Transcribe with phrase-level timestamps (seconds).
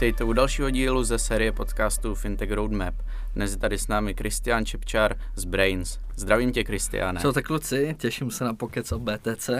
[0.00, 2.94] Vítejte u dalšího dílu ze série podcastů Fintech Roadmap.
[3.34, 5.98] Dnes je tady s námi Kristian Čepčar z Brains.
[6.16, 7.20] Zdravím tě, Kristiane.
[7.20, 9.50] Co tak kluci, těším se na pokec o BTC.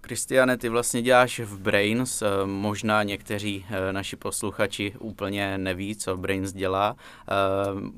[0.00, 6.16] Kristiane, ty vlastně děláš v Brains, eh, možná někteří eh, naši posluchači úplně neví, co
[6.16, 6.96] Brains dělá.
[6.96, 7.34] Eh,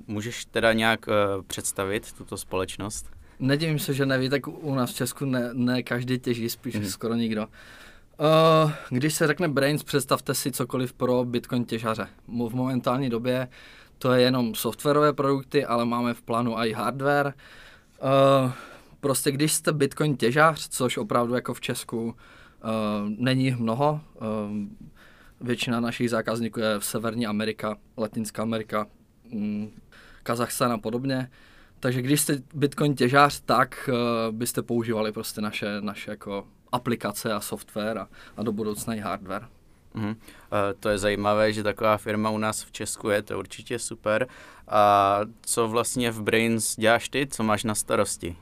[0.07, 1.07] můžeš teda nějak
[1.47, 3.11] představit tuto společnost?
[3.39, 6.85] Nedivím se, že neví, tak u nás v Česku ne, ne každý těží, spíš mm.
[6.85, 7.47] skoro nikdo.
[8.21, 12.09] Uh, když se řekne Brains, představte si cokoliv pro Bitcoin těžaře.
[12.29, 13.49] V momentální době
[13.99, 17.35] to je jenom softwarové produkty, ale máme v plánu i hardware.
[18.03, 18.53] Uh,
[19.01, 22.13] prostě když jste Bitcoin těžař, což opravdu jako v Česku uh,
[23.19, 24.27] není mnoho, uh,
[25.41, 28.87] většina našich zákazníků je v Severní Amerika, Latinská Amerika,
[29.33, 29.71] um,
[30.23, 31.31] Kazachstán a podobně,
[31.81, 37.41] takže když jste Bitcoin těžář, tak uh, byste používali prostě naše, naše jako aplikace a
[37.41, 39.49] software a, a do budoucna i hardware.
[39.95, 40.09] Mm.
[40.09, 40.15] Uh,
[40.81, 44.29] to je zajímavé, že taková firma u nás v Česku je, to je určitě super.
[44.69, 48.37] A co vlastně v Brains děláš ty, co máš na starosti?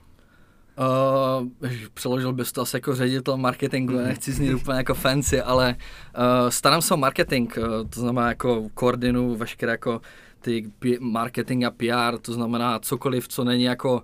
[0.78, 1.48] Uh,
[1.94, 4.04] přeložil bys to asi jako ředitel marketingu, mm.
[4.04, 5.76] nechci znít úplně jako fancy, ale
[6.18, 10.00] uh, starám se o marketing, uh, to znamená jako koordinu veškeré jako
[10.40, 14.00] ty marketing a PR, to znamená cokoliv, co není jako uh,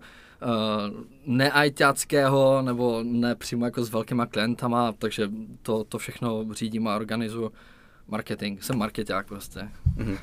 [1.26, 5.30] neajťáckého nebo ne přímo jako s velkýma klientama, takže
[5.62, 7.52] to, to všechno řídím a organizuju
[8.08, 9.68] marketing, jsem marketák prostě.
[9.98, 10.12] Uh-huh.
[10.12, 10.18] Uh,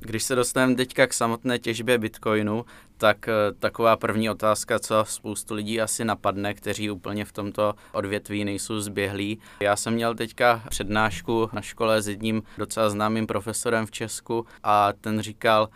[0.00, 2.64] když se dostaneme teďka k samotné těžbě Bitcoinu,
[2.96, 8.44] tak uh, taková první otázka, co spoustu lidí asi napadne, kteří úplně v tomto odvětví
[8.44, 9.38] nejsou zběhlí.
[9.60, 14.92] Já jsem měl teďka přednášku na škole s jedním docela známým profesorem v Česku a
[14.92, 15.68] ten říkal,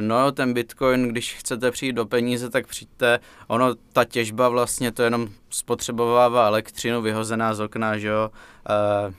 [0.00, 3.20] No ten Bitcoin, když chcete přijít do peníze, tak přijďte.
[3.46, 8.30] Ono, ta těžba vlastně to jenom spotřebovává elektřinu vyhozená z okna, že jo.
[9.06, 9.14] Uh,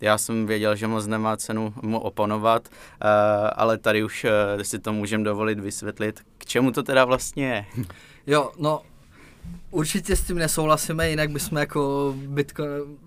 [0.00, 3.08] já jsem věděl, že moc nemá cenu mu oponovat, uh,
[3.56, 7.64] ale tady už uh, si to můžeme dovolit vysvětlit, k čemu to teda vlastně je.
[8.26, 8.82] Jo, no
[9.70, 12.98] určitě s tím nesouhlasíme, jinak bychom jako Bitcoin,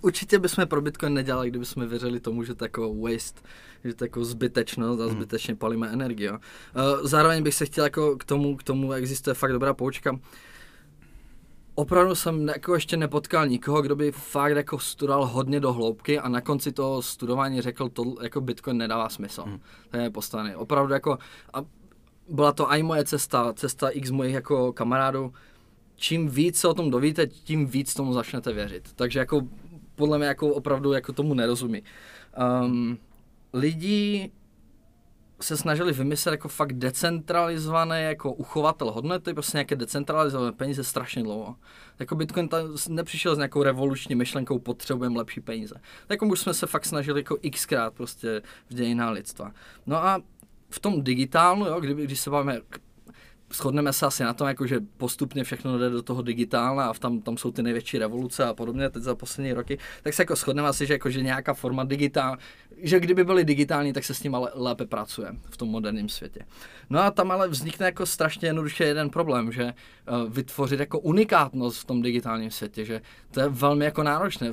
[0.00, 3.40] určitě bychom pro Bitcoin nedělali, kdybychom věřili tomu, že to jako waste,
[3.84, 5.12] že to jako zbytečnost a hmm.
[5.12, 6.30] zbytečně palíme energii.
[6.30, 6.38] Uh,
[7.02, 10.18] zároveň bych se chtěl jako k tomu, k tomu existuje fakt dobrá poučka
[11.80, 16.28] opravdu jsem jako ještě nepotkal nikoho, kdo by fakt jako studoval hodně do hloubky a
[16.28, 19.42] na konci toho studování řekl, to jako Bitcoin nedává smysl.
[19.42, 19.60] Hmm.
[19.90, 20.54] To je postavený.
[20.54, 21.18] Opravdu jako,
[21.54, 21.64] a
[22.28, 25.32] byla to i moje cesta, cesta x mojich jako kamarádů.
[26.00, 28.92] Čím víc se o tom dovíte, tím víc tomu začnete věřit.
[28.94, 29.42] Takže jako
[29.94, 31.82] podle mě jako opravdu jako tomu nerozumí.
[32.62, 32.98] Um,
[33.52, 34.30] lidi
[35.40, 41.56] se snažili vymyslet jako fakt decentralizované jako uchovatel hodnoty, prostě nějaké decentralizované peníze strašně dlouho.
[41.98, 45.74] Jako Bitcoin ta nepřišel s nějakou revoluční myšlenkou, potřebujeme lepší peníze.
[46.06, 49.52] Tak už jsme se fakt snažili jako xkrát prostě v dějinách lidstva.
[49.86, 50.22] No a
[50.70, 52.60] v tom digitálnu, jo, kdyby, když se bavíme
[53.52, 57.20] shodneme se asi na tom, jako, že postupně všechno jde do toho digitálna a tam,
[57.20, 60.68] tam jsou ty největší revoluce a podobně teď za poslední roky, tak se jako shodneme
[60.68, 62.36] asi, že, jako, že nějaká forma digitál,
[62.82, 66.40] že kdyby byly digitální, tak se s tím ale lépe pracuje v tom moderním světě.
[66.90, 71.80] No a tam ale vznikne jako strašně jednoduše jeden problém, že uh, vytvořit jako unikátnost
[71.80, 73.00] v tom digitálním světě, že
[73.30, 74.52] to je velmi jako náročné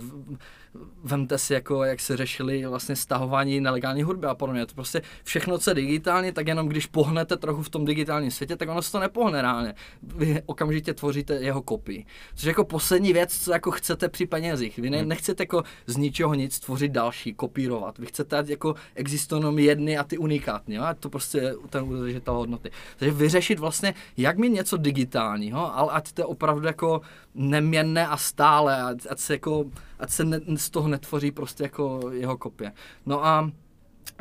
[1.03, 4.66] vemte si, jako, jak se řešili vlastně stahování nelegální hudby a podobně.
[4.66, 8.55] To prostě všechno, co je digitálně, tak jenom když pohnete trochu v tom digitálním světě,
[8.55, 9.73] tak ono se to nepohne reálně.
[10.03, 12.05] Vy okamžitě tvoříte jeho kopii.
[12.35, 14.78] Což je jako poslední věc, co jako chcete při penězích.
[14.79, 15.09] Vy ne, hmm.
[15.09, 17.97] nechcete jako z ničeho nic tvořit další, kopírovat.
[17.97, 20.75] Vy chcete, jako existují jenom jedny a ty unikátní.
[20.75, 20.84] Jo?
[20.84, 22.72] A to prostě je ten udržitel hodnoty.
[22.97, 27.01] Takže vyřešit vlastně, jak mi něco digitálního, ale ať to je opravdu jako
[27.38, 29.66] neměnné a stále, ať, ať se jako
[30.00, 32.72] ať se ne, z toho netvoří prostě jako jeho kopie.
[33.06, 33.52] No a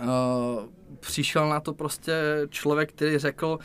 [0.03, 0.65] Uh,
[1.01, 2.13] přišel na to prostě
[2.49, 3.59] člověk, který řekl,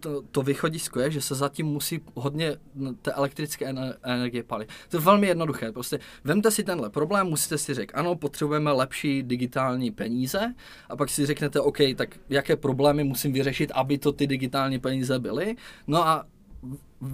[0.00, 2.56] to, to východisko je, že se zatím musí hodně
[3.02, 4.68] té elektrické energie palit.
[4.88, 5.72] To je velmi jednoduché.
[5.72, 10.54] Prostě vemte si tenhle problém, musíte si říct, ano, potřebujeme lepší digitální peníze
[10.88, 15.18] a pak si řeknete, OK, tak jaké problémy musím vyřešit, aby to ty digitální peníze
[15.18, 15.56] byly.
[15.86, 16.24] No a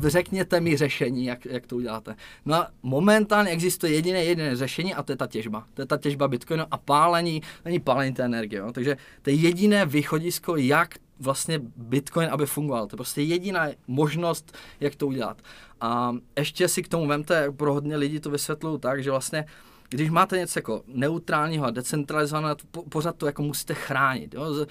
[0.02, 2.16] řekněte mi řešení, jak, jak to uděláte.
[2.44, 5.66] No a momentálně existuje jediné jediné řešení a to je ta těžba.
[5.74, 8.60] To je ta těžba Bitcoinu a pálení, není pálení té energie.
[8.60, 8.72] Jo?
[8.72, 12.86] Takže to je jediné východisko, jak vlastně Bitcoin, aby fungoval.
[12.86, 15.42] To je prostě jediná možnost, jak to udělat.
[15.80, 19.44] A ještě si k tomu vemte, pro hodně lidí to vysvětluju tak, že vlastně
[19.88, 22.56] když máte něco jako neutrálního a decentralizovaného,
[22.88, 24.34] pořád to jako musíte chránit.
[24.34, 24.66] Jo?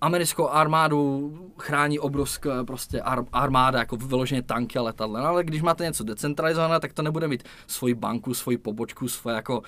[0.00, 5.20] Americkou armádu chrání obrovská prostě ar, armáda, jako vyloženě tanky a letadla.
[5.20, 9.36] No, ale když máte něco decentralizované, tak to nebude mít svoji banku, svoji pobočku, svoje
[9.36, 9.62] jako uh,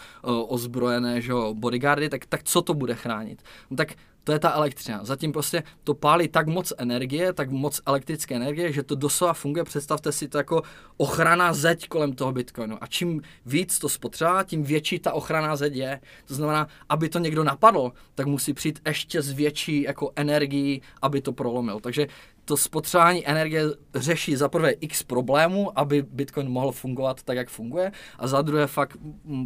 [0.48, 3.42] ozbrojené že, bodyguardy, tak, tak co to bude chránit?
[3.70, 3.88] No, tak
[4.28, 5.04] to je ta elektřina.
[5.04, 9.64] Zatím prostě to pálí tak moc energie, tak moc elektrické energie, že to doslova funguje.
[9.64, 10.62] Představte si to jako
[10.96, 12.78] ochrana zeď kolem toho Bitcoinu.
[12.80, 16.00] A čím víc to spotřebá, tím větší ta ochrana zeď je.
[16.24, 21.20] To znamená, aby to někdo napadl, tak musí přijít ještě s větší jako energií, aby
[21.20, 21.80] to prolomil.
[21.80, 22.06] Takže
[22.44, 23.64] to spotřebování energie
[23.94, 28.66] řeší za prvé x problémů, aby Bitcoin mohl fungovat tak, jak funguje, a za druhé
[28.66, 28.96] fakt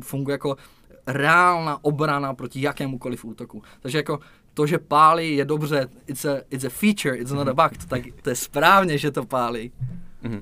[0.03, 0.57] funguje jako
[1.07, 3.63] reálná obrana proti jakémukoliv útoku.
[3.81, 4.19] Takže jako
[4.55, 8.03] to, že pálí, je dobře, it's a, it's a feature, it's not a bug, tak
[8.23, 9.73] to je správně, že to pálí.
[10.25, 10.39] Uh,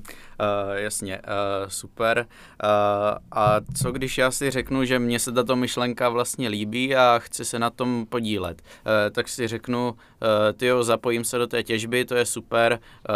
[0.73, 2.27] jasně, uh, super.
[2.63, 2.69] Uh,
[3.31, 7.45] a co když já si řeknu, že mně se tato myšlenka vlastně líbí a chci
[7.45, 9.97] se na tom podílet, uh, tak si řeknu, uh,
[10.57, 12.79] ty jo, zapojím se do té těžby, to je super.
[13.09, 13.15] Uh,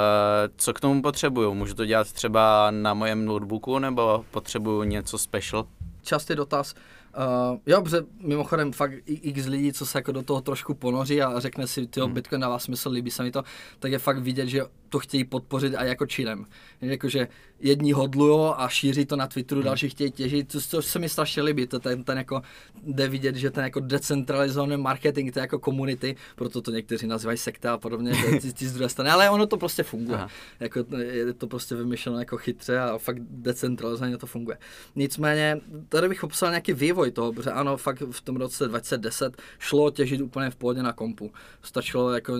[0.57, 1.53] co k tomu potřebuju?
[1.53, 5.67] Můžu to dělat třeba na mojem notebooku nebo potřebuju něco special?
[6.01, 6.73] Častý dotaz.
[6.73, 6.79] Uh,
[7.15, 11.39] Uh, jo, protože mimochodem fakt x lidí, co se jako do toho trošku ponoří a
[11.39, 12.13] řekne si, ty hmm.
[12.13, 13.43] Bitcoin dává smysl, líbí se mi to,
[13.79, 16.45] tak je fakt vidět, že to chtějí podpořit a jako činem.
[16.81, 17.27] Jakože
[17.59, 19.65] jedni hodlují a šíří to na Twitteru, hmm.
[19.65, 22.41] další chtějí těžit, což, což se mi strašně líbí, to ten, ten jako,
[22.83, 27.37] jde vidět, že ten jako decentralizovaný marketing, to je jako komunity, proto to někteří nazývají
[27.37, 30.17] sekta a podobně, ty, ty z druhé strany, ale ono to prostě funguje.
[30.17, 30.29] Aha.
[30.59, 34.57] Jako, je to prostě vymyšleno jako chytře a fakt decentralizovaně to funguje.
[34.95, 39.91] Nicméně, tady bych popsal nějaký vývoj toho, protože ano, fakt v tom roce 2010 šlo
[39.91, 41.31] těžit úplně v pohodě na kompu.
[41.61, 42.39] Stačilo jako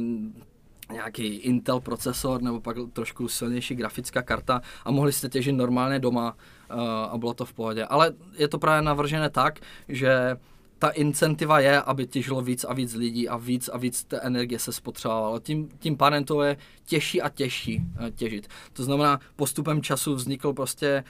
[0.91, 6.35] nějaký Intel procesor nebo pak trošku silnější grafická karta a mohli jste těžit normálně doma
[6.71, 7.85] uh, a bylo to v pohodě.
[7.85, 9.59] Ale je to právě navržené tak,
[9.89, 10.37] že
[10.79, 14.59] ta incentiva je, aby těžilo víc a víc lidí a víc a víc té energie
[14.59, 15.39] se spotřebovalo.
[15.39, 18.47] Tím, tím pádem to je těžší a těžší uh, těžit.
[18.73, 21.03] To znamená, postupem času vznikl prostě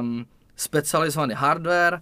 [0.00, 0.26] um,
[0.56, 2.00] specializovaný hardware,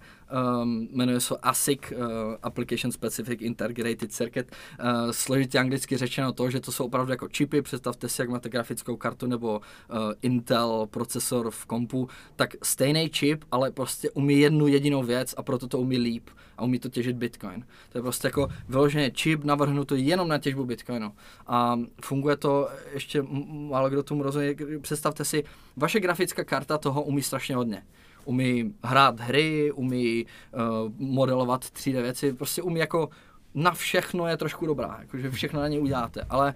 [0.61, 1.97] um, jmenuje se ASIC, uh,
[2.43, 7.61] Application Specific Integrated Circuit, uh, složitě anglicky řečeno to, že to jsou opravdu jako čipy,
[7.61, 13.43] představte si, jak máte grafickou kartu nebo uh, Intel procesor v kompu, tak stejný čip,
[13.51, 17.15] ale prostě umí jednu jedinou věc a proto to umí líp a umí to těžit
[17.15, 17.65] Bitcoin.
[17.89, 21.11] To je prostě jako vyloženě čip navrhnutý jenom na těžbu Bitcoinu.
[21.47, 23.23] A funguje to, ještě
[23.69, 25.43] málo kdo tomu rozumí, představte si,
[25.77, 27.83] vaše grafická karta toho umí strašně hodně
[28.25, 33.09] umí hrát hry, umí uh, modelovat 3D věci, prostě umí jako
[33.53, 36.53] na všechno je trošku dobrá, jakože všechno na ně uděláte, ale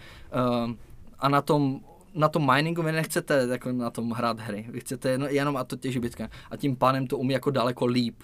[0.66, 0.72] uh,
[1.20, 1.80] a na tom
[2.16, 5.64] na tom miningu vy nechcete jako na tom hrát hry, vy chcete jenom, jenom a
[5.64, 8.24] to těží Bitcoin a tím pádem to umí jako daleko líp.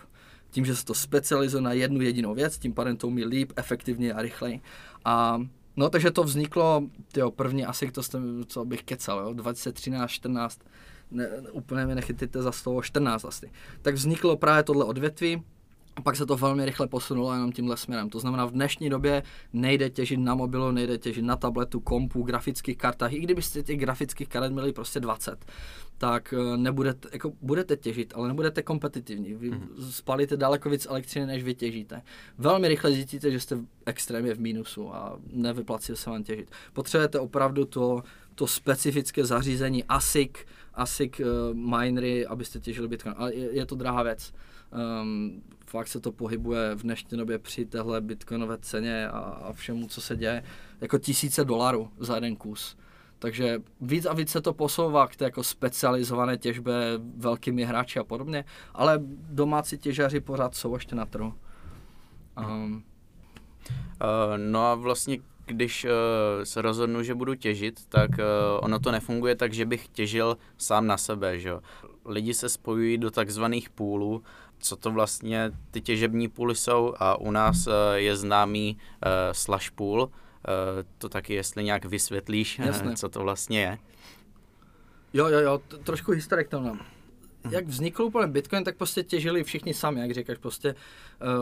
[0.52, 4.14] Tím, že se to specializuje na jednu jedinou věc, tím pádem to umí líp, efektivně
[4.14, 4.62] a rychleji.
[5.06, 5.42] A
[5.78, 10.60] no, takže to vzniklo, tyjo, první asi to jste, co bych kecal, jo, 2013, 14,
[11.12, 13.52] ne, úplně mi nechytíte za slovo 14 asi.
[13.82, 15.44] Tak vzniklo právě tohle odvětví,
[15.96, 18.10] a pak se to velmi rychle posunulo jenom tímhle směrem.
[18.10, 19.24] To znamená, v dnešní době
[19.54, 23.14] nejde těžit na mobilu, nejde těžit na tabletu, kompu, grafických kartách.
[23.14, 25.46] I kdybyste těch grafických karet měli prostě 20,
[25.98, 29.34] tak eh, nebudete, jako budete těžit, ale nebudete kompetitivní.
[29.34, 29.90] Vy mm-hmm.
[29.90, 32.02] spalíte daleko víc elektřiny, než vy těžíte.
[32.38, 36.52] Velmi rychle zjistíte, že jste extrémně v mínusu a nevyplací se vám těžit.
[36.74, 38.04] Potřebujete opravdu to,
[38.36, 40.32] to specifické zařízení ASIC,
[40.74, 43.16] ASIC uh, minery, abyste těžili Bitcoin.
[43.18, 44.34] Ale je, je to drahá věc.
[45.02, 49.88] Um, fakt se to pohybuje v dnešní době při téhle bitcoinové ceně a, a všemu,
[49.88, 50.44] co se děje,
[50.82, 52.78] jako tisíce dolarů za jeden kus.
[53.20, 56.74] Takže víc a víc se to posouvá k té jako specializované těžbě
[57.18, 59.00] velkými hráči a podobně, ale
[59.30, 61.34] domácí těžaři pořád jsou ještě na trhu.
[62.38, 62.84] Um,
[64.38, 65.18] no a vlastně
[65.52, 65.90] když uh,
[66.44, 68.16] se rozhodnu, že budu těžit, tak uh,
[68.60, 71.54] ono to nefunguje tak, že bych těžil sám na sebe, že
[72.06, 74.24] Lidi se spojují do takzvaných půlů,
[74.60, 76.94] co to vlastně ty těžební půly jsou?
[77.00, 80.10] A u nás uh, je známý uh, slash pool, uh,
[80.98, 82.96] to taky jestli nějak vysvětlíš, Jasne.
[82.96, 83.78] co to vlastně je.
[85.14, 86.80] Jo, jo, jo, trošku historik tam nám
[87.50, 90.76] jak vznikl úplně Bitcoin, tak prostě těžili všichni sami, jak říkáš, prostě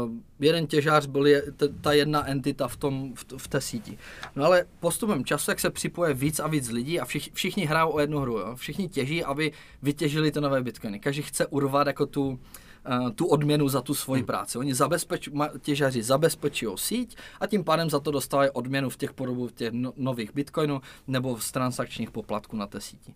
[0.04, 3.98] uh, jeden těžář byl je, t, ta jedna entita v, tom, v, v té síti.
[4.36, 7.90] No ale postupem času, jak se připoje víc a víc lidí a všich, všichni hrajou
[7.90, 8.56] o jednu hru, jo?
[8.56, 9.52] všichni těží, aby
[9.82, 11.00] vytěžili ty nové Bitcoiny.
[11.00, 14.28] Každý chce urvat jako tu, uh, tu odměnu za tu svoji hmm.
[14.28, 14.58] práci.
[14.58, 15.30] Oni zabezpeč,
[15.62, 19.94] těžaři zabezpečí síť a tím pádem za to dostávají odměnu v těch podobu těch no,
[19.98, 23.14] nových bitcoinů nebo z transakčních poplatků na té síti.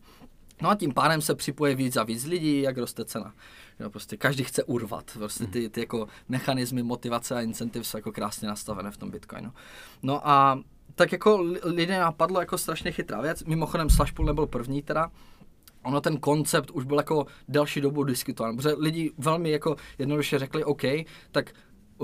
[0.61, 3.33] No a tím pádem se připoje víc a víc lidí, jak roste cena.
[3.79, 5.11] Jo, prostě každý chce urvat.
[5.13, 9.51] Prostě ty, ty jako mechanismy motivace a incentiv jsou jako krásně nastavené v tom Bitcoinu.
[10.03, 10.59] No a
[10.95, 13.43] tak jako lidé napadlo jako strašně chytrá věc.
[13.43, 15.11] Mimochodem Slashpool nebyl první teda,
[15.83, 20.63] ono ten koncept už byl jako delší dobu diskutován, protože lidi velmi jako jednoduše řekli,
[20.63, 20.81] OK,
[21.31, 21.53] tak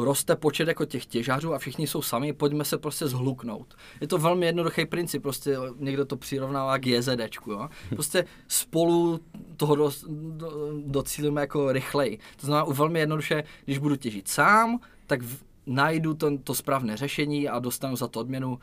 [0.04, 3.76] roste počet jako těch těžařů a všichni jsou sami, pojďme se prostě zhluknout.
[4.02, 7.70] Je to velmi jednoduchý princip, prostě někdo to přirovnává k JZDčku, jo.
[7.90, 9.20] Prostě spolu
[9.58, 12.20] toho do, do, docílíme jako rychleji.
[12.38, 16.98] To znamená u velmi jednoduše, když budu těžit sám, tak v, najdu to, to správné
[16.98, 18.60] řešení a dostanu za to odměnu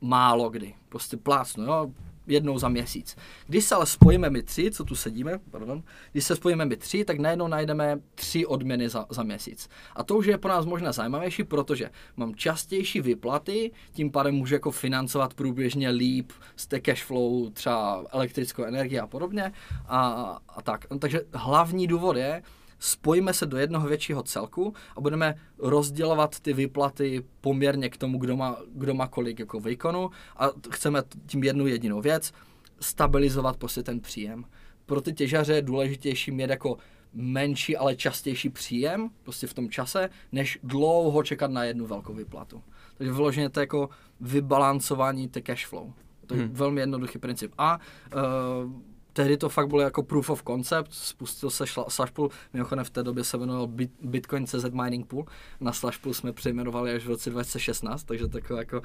[0.00, 0.74] málo kdy.
[0.88, 1.90] Prostě plácnu, jo
[2.26, 3.16] jednou za měsíc.
[3.46, 7.04] Když se ale spojíme my tři, co tu sedíme, pardon, když se spojíme my tři,
[7.04, 9.68] tak najednou najdeme tři odměny za, za měsíc.
[9.96, 14.54] A to už je pro nás možná zajímavější, protože mám častější vyplaty, tím pádem můžu
[14.54, 19.52] jako financovat průběžně líp z té cash flow, třeba elektrickou energii a podobně.
[19.86, 20.08] A,
[20.48, 20.90] a tak.
[20.90, 22.42] No, takže hlavní důvod je,
[22.84, 28.36] spojíme se do jednoho většího celku a budeme rozdělovat ty výplaty poměrně k tomu, kdo
[28.36, 32.32] má, kdo má kolik jako výkonu a chceme tím jednu jedinou věc,
[32.80, 34.44] stabilizovat prostě ten příjem.
[34.86, 36.76] Pro ty těžaře je důležitější mít jako
[37.12, 42.62] menší, ale častější příjem prostě v tom čase, než dlouho čekat na jednu velkou výplatu.
[42.94, 43.88] Takže vyloženě to je jako
[44.20, 45.92] vybalancování té cash flow.
[46.26, 46.54] To je hmm.
[46.54, 47.52] velmi jednoduchý princip.
[47.58, 47.80] A
[48.14, 48.72] uh,
[49.14, 53.24] tehdy to fakt bylo jako proof of concept, spustil se Slashpool, mimochodem v té době
[53.24, 53.68] se jmenoval
[54.00, 55.24] Bitcoin CZ Mining Pool,
[55.60, 58.82] na Slashpool jsme přejmenovali až v roce 2016, takže takové jako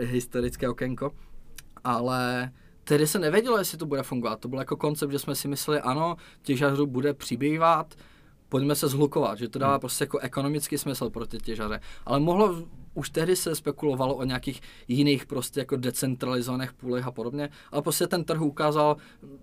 [0.00, 1.12] historické okénko,
[1.84, 2.52] ale
[2.84, 5.80] tehdy se nevědělo, jestli to bude fungovat, to byl jako koncept, že jsme si mysleli,
[5.80, 7.94] ano, těžařů bude přibývat,
[8.48, 9.80] pojďme se zhlukovat, že to dává hmm.
[9.80, 11.80] prostě jako ekonomický smysl pro ty těžaře.
[12.06, 12.62] Ale mohlo,
[12.94, 18.06] už tehdy se spekulovalo o nějakých jiných prostě jako decentralizovaných půlech a podobně, ale prostě
[18.06, 18.96] ten trh ukázal,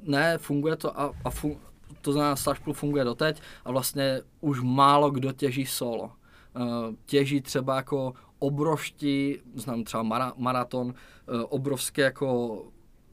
[0.04, 1.58] ne, funguje to a, a fun,
[2.02, 6.12] to znamená Slashpool funguje doteď a vlastně už málo kdo těží solo.
[6.56, 10.94] Uh, těží třeba jako obrovští, znám třeba mara, maraton, uh,
[11.50, 12.66] obrovské jako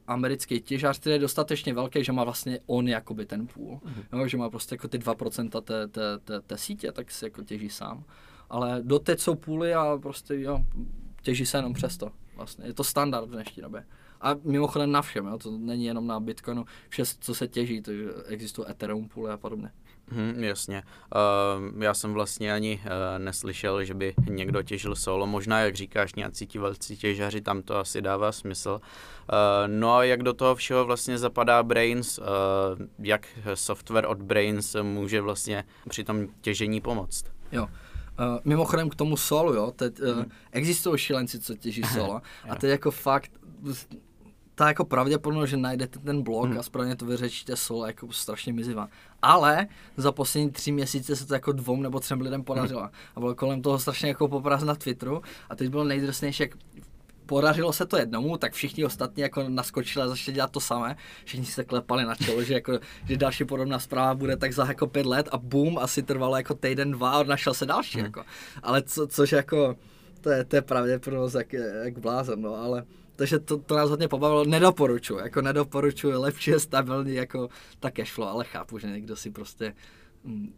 [0.07, 3.75] americký těžář, který je dostatečně velký, že má vlastně on jakoby ten půl.
[3.77, 4.19] Mm-hmm.
[4.19, 7.43] Jo, že má prostě jako ty 2% té, té, té, té sítě, tak si jako
[7.43, 8.03] těží sám.
[8.49, 10.59] Ale doteď jsou půly a prostě jo,
[11.21, 12.11] těží se jenom přesto.
[12.35, 12.65] Vlastně.
[12.65, 13.85] Je to standard v dnešní době.
[14.21, 15.37] A mimochodem na všem, jo?
[15.37, 19.71] to není jenom na Bitcoinu, vše, co se těží, takže existují Ethereum půly a podobně.
[20.07, 20.83] Hmm, jasně.
[21.75, 25.27] Uh, já jsem vlastně ani uh, neslyšel, že by někdo těžil solo.
[25.27, 28.81] Možná, jak říkáš, nějací ti velcí těžaři, tam to asi dává smysl.
[28.81, 29.37] Uh,
[29.67, 32.25] no a jak do toho všeho vlastně zapadá Brains, uh,
[32.99, 37.25] jak software od Brains může vlastně při tom těžení pomoct?
[37.51, 37.63] Jo.
[37.63, 37.69] Uh,
[38.43, 40.31] mimochodem k tomu solu, jo, teď uh, hmm.
[40.51, 43.31] existují šilenci, co těží solo a teď jako fakt
[44.55, 46.59] ta jako pravděpodobnost, že najdete ten blog hmm.
[46.59, 48.87] a správně to vyřečíte solo, jako strašně mizivá.
[49.21, 49.67] Ale
[49.97, 52.81] za poslední tři měsíce se to jako dvou nebo třem lidem podařilo.
[52.81, 52.89] Hmm.
[53.15, 55.21] A bylo kolem toho strašně jako popraz na Twitteru.
[55.49, 56.51] A teď bylo nejdrsnější, jak
[57.25, 60.95] podařilo se to jednomu, tak všichni ostatní jako naskočili a začali dělat to samé.
[61.25, 64.87] Všichni se klepali na čelo, že, jako, že další podobná zpráva bude tak za jako
[64.87, 67.97] pět let a boom, asi trvalo jako týden, dva a našel se další.
[67.97, 68.05] Hmm.
[68.05, 68.23] Jako.
[68.63, 69.75] Ale co, což jako,
[70.21, 71.53] to je, to je pravděpodobnost jak,
[71.83, 72.83] jak blázen, no, ale
[73.15, 78.27] takže to, to nás hodně pobavilo, nedoporučuji, jako nedoporučuji, lepší je stabilní jako ta cashflow,
[78.27, 79.73] ale chápu, že někdo si prostě
[80.23, 80.53] mm,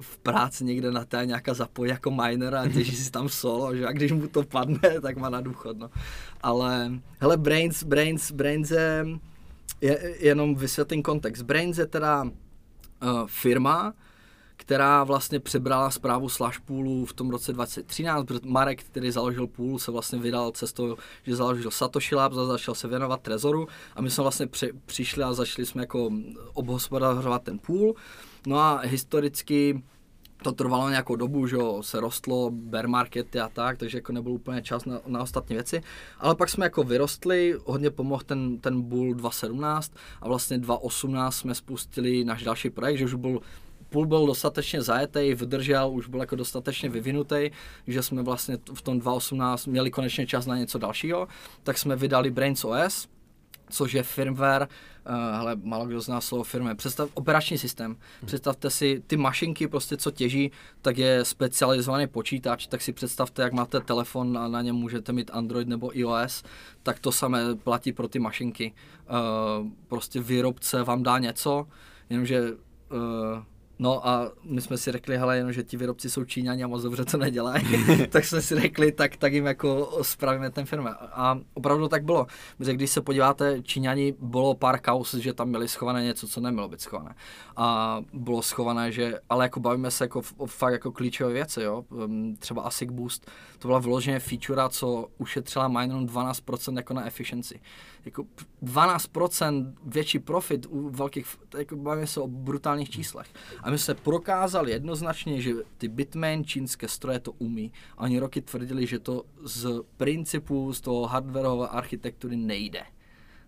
[0.00, 3.86] v práci někde na té nějaká zapojí jako miner a těží si tam solo, že
[3.86, 5.90] a když mu to padne, tak má na důchod, no.
[6.42, 9.06] Ale, hele, Brains, Brains, Brains je,
[9.80, 11.42] je jenom vysvětlím kontext.
[11.42, 12.30] Brains je teda uh,
[13.26, 13.94] firma,
[14.56, 19.90] která vlastně přebrala zprávu Slashpoolu v tom roce 2013, protože Marek, který založil půl, se
[19.90, 24.22] vlastně vydal cestou, že založil Satoshi Labs a začal se věnovat Trezoru a my jsme
[24.22, 26.10] vlastně při, přišli a začali jsme jako
[26.54, 27.94] obhospodařovat ten půl.
[28.46, 29.82] No a historicky
[30.42, 34.62] to trvalo nějakou dobu, že se rostlo, bear markety a tak, takže jako nebyl úplně
[34.62, 35.82] čas na, na ostatní věci.
[36.18, 41.54] Ale pak jsme jako vyrostli, hodně pomohl ten, ten bull 2017 a vlastně 2018 jsme
[41.54, 43.40] spustili náš další projekt, že už byl
[43.88, 47.50] půl byl dostatečně zajetý, vydržel, už byl jako dostatečně vyvinutý,
[47.86, 51.28] že jsme vlastně v tom 2018 měli konečně čas na něco dalšího,
[51.62, 53.08] tak jsme vydali Brains OS,
[53.70, 54.68] což je firmware,
[55.08, 57.90] uh, hele, málo kdo zná slovo firmware, představ, operační systém.
[57.90, 58.26] Hmm.
[58.26, 63.52] Představte si, ty mašinky prostě, co těží, tak je specializovaný počítač, tak si představte, jak
[63.52, 66.42] máte telefon a na něm můžete mít Android nebo iOS,
[66.82, 68.72] tak to samé platí pro ty mašinky.
[69.60, 71.66] Uh, prostě výrobce vám dá něco,
[72.10, 73.42] jenomže uh,
[73.78, 76.82] No a my jsme si řekli, hele, jenom, že ti výrobci jsou Číňani a moc
[76.82, 77.64] dobře to nedělají,
[78.08, 80.90] tak jsme si řekli, tak, tak jim jako spravíme ten firma.
[80.90, 82.26] A opravdu tak bylo.
[82.58, 86.68] Protože když se podíváte, Číňani bylo pár kaus, že tam měli schované něco, co nemělo
[86.68, 87.14] být schované.
[87.56, 91.84] A bylo schované, že, ale jako bavíme se jako o fakt jako klíčové věci, jo.
[92.04, 97.60] Ehm, třeba ASIC Boost, to byla vloženě feature, co ušetřila jenom 12% jako na efficiency.
[98.06, 98.24] Jako
[98.62, 101.26] 12% větší profit u velkých,
[101.58, 103.26] jako bavíme se o brutálních číslech.
[103.62, 107.72] A my se prokázali jednoznačně, že ty Bitmain čínské stroje to umí.
[107.96, 112.82] A oni roky tvrdili, že to z principu, z toho hardwareové architektury nejde.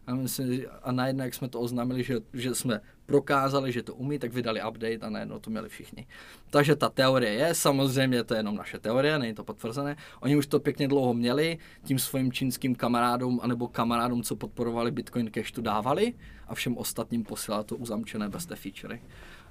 [0.08, 4.18] A, myslím, a najednou, jak jsme to oznámili, že, že jsme prokázali, že to umí,
[4.18, 6.06] tak vydali update a najednou to měli všichni.
[6.50, 9.96] Takže ta teorie je, samozřejmě to je jenom naše teorie, není to potvrzené.
[10.20, 15.30] Oni už to pěkně dlouho měli, tím svým čínským kamarádům anebo kamarádům, co podporovali Bitcoin
[15.30, 16.14] Cash, tu dávali
[16.46, 19.00] a všem ostatním posílali to uzamčené bez té featurey.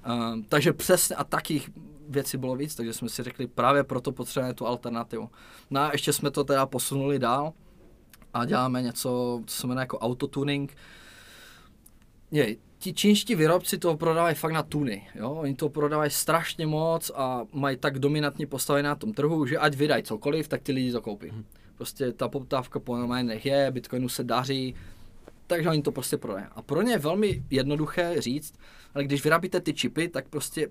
[0.06, 1.70] Uh, takže přesně a takých
[2.08, 5.30] věcí bylo víc, takže jsme si řekli, právě proto potřebujeme tu alternativu.
[5.70, 7.52] No a ještě jsme to teda posunuli dál
[8.34, 10.76] a děláme něco, co se jmenuje jako autotuning.
[12.30, 15.30] Je, ti čínští výrobci toho prodávají fakt na tuny, jo?
[15.32, 19.74] oni to prodávají strašně moc a mají tak dominantní postavy na tom trhu, že ať
[19.74, 21.28] vydají cokoliv, tak ty lidi to koupí.
[21.28, 21.44] Hmm.
[21.74, 24.74] Prostě ta poptávka po normálních je, Bitcoinu se daří,
[25.46, 26.46] takže oni to prostě prodají.
[26.52, 28.54] A pro ně je velmi jednoduché říct,
[28.94, 30.68] ale když vyrábíte ty čipy, tak prostě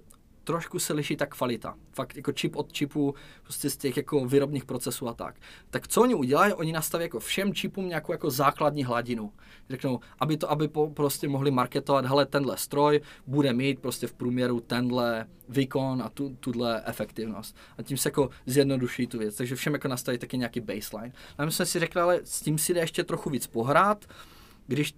[0.48, 1.75] trošku se liší ta kvalita.
[1.92, 5.36] Fakt jako čip od čipu, prostě z těch jako výrobních procesů a tak.
[5.70, 6.54] Tak co oni udělají?
[6.54, 9.34] Oni nastaví jako všem čipům nějakou jako základní hladinu.
[9.70, 14.13] Řeknou, aby to, aby po, prostě mohli marketovat, hele, tenhle stroj bude mít prostě v
[14.13, 17.56] průměru tenhle výkon a tu, tuhle efektivnost.
[17.77, 19.36] A tím se jako zjednoduší tu věc.
[19.36, 21.13] Takže všem jako nastaví taky nějaký baseline.
[21.38, 24.06] A my jsme si řekli, ale s tím si jde ještě trochu víc pohrát,
[24.68, 24.94] když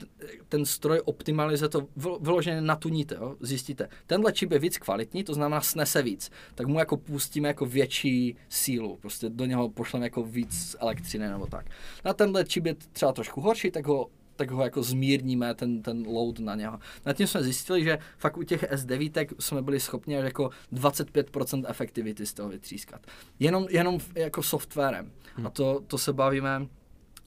[0.50, 1.88] ten stroj optimalizuje to
[2.22, 3.36] vyloženě natuníte, jo?
[3.40, 7.66] zjistíte, tenhle čip je víc kvalitní, to znamená snese víc, tak mu jako pustíme jako
[7.66, 11.66] větší sílu, prostě do něho pošleme jako víc elektřiny nebo tak.
[12.06, 14.10] Na tenhle čip je třeba trošku horší, tak ho
[14.40, 16.80] tak ho jako zmírníme, ten, ten load na něho.
[17.06, 22.26] Na tím jsme zjistili, že fakt u těch S9 jsme byli schopni jako 25% efektivity
[22.26, 23.08] z toho vytřískat.
[23.40, 25.12] Jenom, jenom jako softwarem.
[25.36, 25.48] Hmm.
[25.48, 26.68] A to, to se bavíme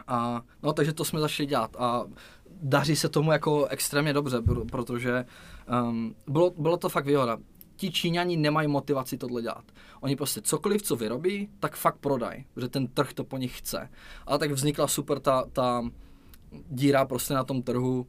[0.06, 2.04] a, no, takže to jsme začali dělat a
[2.62, 5.24] daří se tomu jako extrémně dobře, protože
[5.82, 7.38] um, bylo, bylo to fakt výhoda.
[7.76, 9.64] Ti Číňani nemají motivaci tohle dělat.
[10.00, 13.88] Oni prostě cokoliv, co vyrobí, tak fakt prodají, protože ten trh to po nich chce.
[14.26, 15.84] Ale tak vznikla super ta, ta
[16.68, 18.06] díra prostě na tom trhu,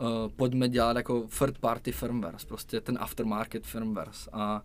[0.00, 4.28] uh, pojďme dělat jako third party firmwares, prostě ten aftermarket firmwares.
[4.32, 4.62] A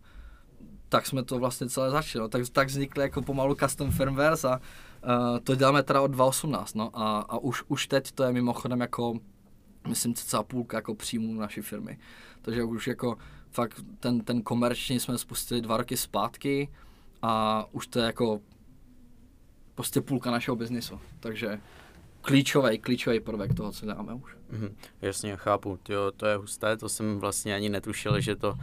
[0.89, 2.21] tak jsme to vlastně celé začali.
[2.21, 2.29] No.
[2.29, 6.75] Tak, tak vznikly jako pomalu custom firmwares a uh, to děláme teda od 2018.
[6.75, 6.89] No.
[6.93, 9.13] A, a už, už teď to je mimochodem jako,
[9.87, 11.99] myslím, cca půlka jako příjmů naší firmy.
[12.41, 13.17] Takže už jako
[13.51, 16.69] fakt ten, ten komerční jsme spustili dva roky zpátky
[17.21, 18.41] a už to je jako
[19.75, 20.99] prostě půlka našeho biznisu.
[21.19, 21.61] Takže
[22.27, 24.35] klíčový, klíčový prvek toho, co děláme už.
[24.49, 25.79] Mm, jasně, chápu.
[25.89, 28.57] Jo, to je husté, to jsem vlastně ani netušil, že to uh,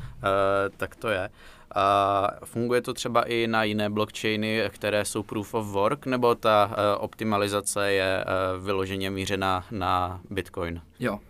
[0.76, 1.30] tak to je.
[1.74, 6.66] A funguje to třeba i na jiné blockchainy, které jsou proof of work, nebo ta
[6.66, 10.80] uh, optimalizace je uh, vyloženě mířená na Bitcoin?
[11.00, 11.20] Jo.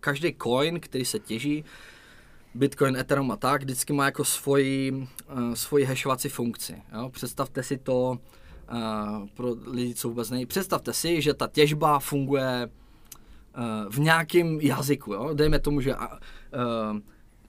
[0.00, 1.64] Každý coin, který se těží,
[2.54, 6.82] Bitcoin, Ethereum a tak, vždycky má jako svoji, uh, svoji hashovací funkci.
[6.92, 7.08] Jo?
[7.08, 8.18] Představte si to
[8.72, 10.46] uh, pro lidi, co vůbec nejí.
[10.46, 15.12] Představte si, že ta těžba funguje uh, v nějakém jazyku.
[15.12, 15.34] Jo?
[15.34, 16.02] Dejme tomu, že uh,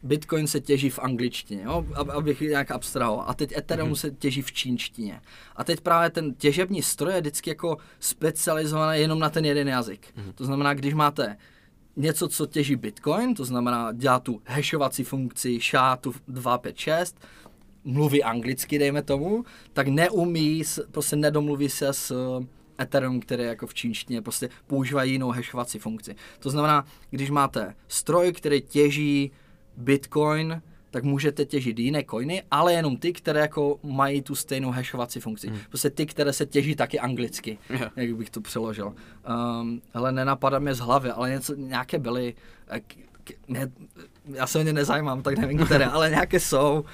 [0.03, 1.85] Bitcoin se těží v angličtině, jo?
[1.95, 3.25] abych nějak abstrahoval.
[3.27, 3.95] A teď Ethereum mm-hmm.
[3.95, 5.21] se těží v čínštině.
[5.55, 10.07] A teď právě ten těžební stroj je vždycky jako specializovaný jenom na ten jeden jazyk.
[10.07, 10.33] Mm-hmm.
[10.35, 11.37] To znamená, když máte
[11.95, 17.15] něco, co těží Bitcoin, to znamená dělá tu hashovací funkci SHA-256,
[17.85, 19.43] mluví anglicky, dejme tomu,
[19.73, 22.13] tak neumí, prostě nedomluví se s
[22.81, 26.15] Ethereum, který je jako v čínštině, prostě používají jinou hashovací funkci.
[26.39, 29.31] To znamená, když máte stroj, který těží
[29.77, 35.19] Bitcoin, tak můžete těžit jiné coiny, ale jenom ty, které jako mají tu stejnou hashovací
[35.19, 35.47] funkci.
[35.47, 35.59] Hmm.
[35.69, 37.91] Prostě ty, které se těží taky anglicky, yeah.
[37.95, 38.95] jak bych to přeložil.
[39.59, 42.35] Um, ale nenapadá mě z hlavy, ale něco, nějaké byly,
[42.69, 42.81] eh,
[43.47, 43.71] ne,
[44.27, 46.79] já se o ně nezajímám, tak nevím které, ale nějaké jsou.
[46.79, 46.85] Uh,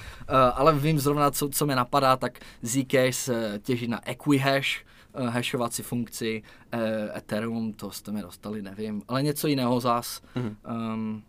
[0.53, 4.85] ale vím zrovna, co, co mě napadá, tak Zcash se těží na Equihash,
[5.19, 6.79] uh, hashovací funkci, uh,
[7.17, 10.21] Ethereum, to jste mi dostali, nevím, ale něco jiného zás.
[10.35, 10.57] Mm.
[10.93, 11.23] Um,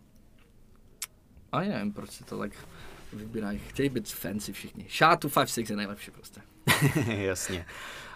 [1.51, 2.51] ale nevím, proč si to tak
[3.13, 3.59] vybírají.
[3.67, 4.85] Chtějí být fancy všichni.
[4.89, 6.41] SHA-256 je nejlepší prostě.
[7.13, 7.65] Jasně.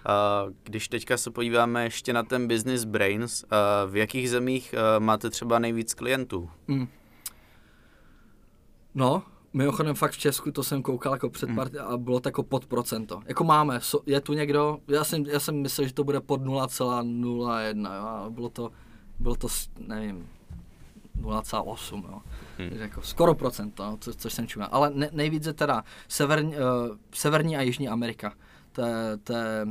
[0.09, 5.03] Uh, když teďka se podíváme ještě na ten business brains, uh, v jakých zemích uh,
[5.03, 6.49] máte třeba nejvíc klientů?
[6.67, 6.87] Mm.
[8.97, 12.43] No, Mimochodem fakt v Česku to jsem koukal jako před pár a bylo to jako
[12.43, 13.21] pod procento.
[13.25, 16.41] Jako máme, so, je tu někdo, já jsem, já jsem myslel, že to bude pod
[16.41, 18.71] 0,01, jo, a bylo to,
[19.19, 19.47] bylo to,
[19.87, 20.27] nevím,
[21.21, 22.21] 0,8, jo.
[22.57, 22.69] Hmm.
[22.79, 24.69] Jako skoro procento, no, co, což jsem čuměl.
[24.71, 28.33] Ale ne, nejvíc je teda severní, uh, severní a jižní Amerika.
[28.71, 29.67] To je, to je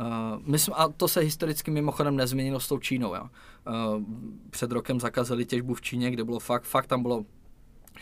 [0.00, 3.14] Uh, my jsme, a to se historicky mimochodem nezměnilo s tou Čínou.
[3.14, 3.22] Jo.
[3.22, 4.02] Uh,
[4.50, 7.24] před rokem zakázali těžbu v Číně, kde bylo fakt, fakt tam bylo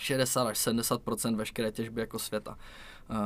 [0.01, 2.59] 60 až 70% veškeré těžby jako světa.
[3.11, 3.17] Uh,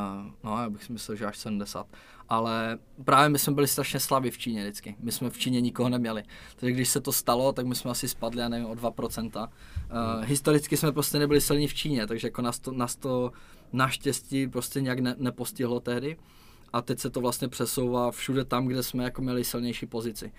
[0.45, 1.87] no, já bych si myslel, že až 70.
[2.29, 4.97] Ale právě my jsme byli strašně slaví v Číně vždycky.
[5.01, 6.23] My jsme v Číně nikoho neměli.
[6.57, 9.49] Takže když se to stalo, tak my jsme asi spadli, já nevím, o 2%.
[9.49, 13.33] Uh, historicky jsme prostě nebyli silní v Číně, takže jako nás to, nás to
[13.73, 16.17] naštěstí prostě nějak ne, nepostihlo tehdy.
[16.73, 20.33] A teď se to vlastně přesouvá všude tam, kde jsme jako měli silnější pozici.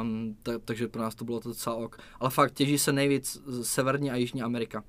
[0.00, 1.98] Um, ta, takže pro nás to bylo to docela ok.
[2.20, 4.84] Ale fakt těží se nejvíc Severní a Jižní Amerika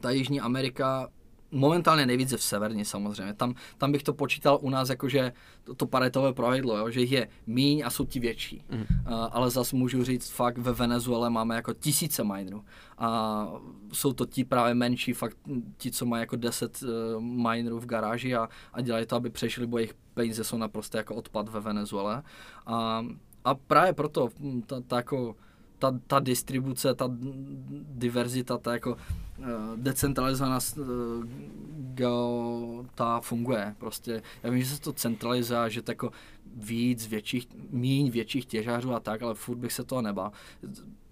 [0.00, 1.08] ta Jižní Amerika
[1.50, 3.34] momentálně nejvíce v severní samozřejmě.
[3.34, 5.32] Tam, tam bych to počítal u nás jakože
[5.64, 8.64] to, to paretové pravidlo, jo, že jich je míň a jsou ti větší.
[8.70, 8.80] Mm.
[8.80, 8.84] Uh,
[9.30, 12.64] ale zase můžu říct, fakt ve Venezuele máme jako tisíce minerů.
[12.98, 13.48] A
[13.92, 15.36] jsou to ti právě menší, fakt
[15.76, 19.66] ti, co mají jako 10 uh, minerů v garáži a, a dělají to, aby přežili,
[19.66, 22.22] bo jejich peníze jsou naprosto jako odpad ve Venezuele.
[22.66, 23.06] A,
[23.44, 25.36] a právě proto hm, ta, ta jako
[25.80, 27.10] ta, ta distribuce, ta
[27.92, 28.96] diverzita, ta jako
[29.38, 30.58] uh, decentralizovaná
[31.94, 34.22] geo, ta funguje prostě.
[34.42, 36.10] Já vím, že se to centralizuje, že to jako
[36.56, 40.32] víc větších, míň větších těžářů a tak, ale furt bych se toho nebál.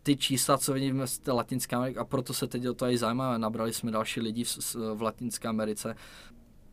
[0.02, 2.98] Ty čísla, co vidíme z té Latinské Ameriky, a proto se teď o to i
[2.98, 5.96] zajímáme, nabrali jsme další lidi v, v Latinské Americe.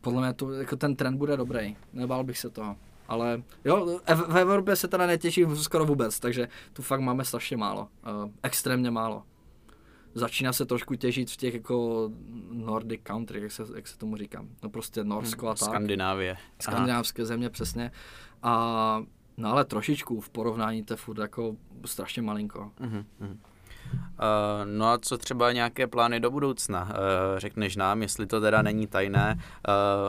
[0.00, 2.76] Podle mě to, jako ten trend bude dobrý, nebál bych se toho.
[3.08, 7.88] Ale jo, v, Evropě se teda netěším skoro vůbec, takže tu fakt máme strašně málo.
[8.24, 9.22] Uh, extrémně málo.
[10.14, 12.10] Začíná se trošku těžit v těch jako
[12.50, 14.44] Nordic country, jak se, jak se tomu říká.
[14.62, 15.68] No prostě Norsko a tak.
[15.68, 16.36] Skandinávie.
[16.62, 17.26] Skandinávské Aha.
[17.26, 17.92] země, přesně.
[18.42, 19.02] A
[19.36, 22.72] no ale trošičku v porovnání to je furt jako strašně malinko.
[22.80, 23.36] Uh-huh, uh-huh.
[23.92, 23.98] Uh,
[24.64, 26.82] no a co třeba nějaké plány do budoucna?
[26.82, 26.90] Uh,
[27.38, 29.42] řekneš nám, jestli to teda není tajné, uh,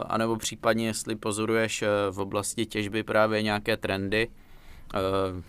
[0.08, 4.30] anebo případně jestli pozoruješ v oblasti těžby právě nějaké trendy,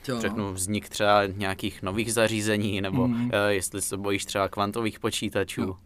[0.08, 0.52] jo, řeknu no.
[0.52, 3.30] vznik třeba nějakých nových zařízení, nebo mm.
[3.48, 5.62] jestli se bojíš třeba kvantových počítačů.
[5.62, 5.76] Jo,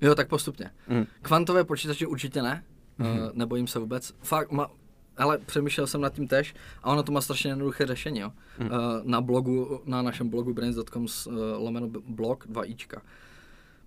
[0.00, 0.70] jo tak postupně.
[0.88, 1.06] Mm.
[1.22, 2.64] Kvantové počítače určitě ne,
[2.98, 3.18] mm.
[3.34, 4.14] nebojím se vůbec.
[4.22, 4.70] Fakt, ma,
[5.16, 8.20] ale přemýšlel jsem nad tím tež a ono to má strašně jednoduché řešení.
[8.20, 8.32] Jo.
[8.58, 8.70] Hmm.
[9.04, 13.00] Na blogu, na našem blogu brains.com uh, lomeno blog 2ička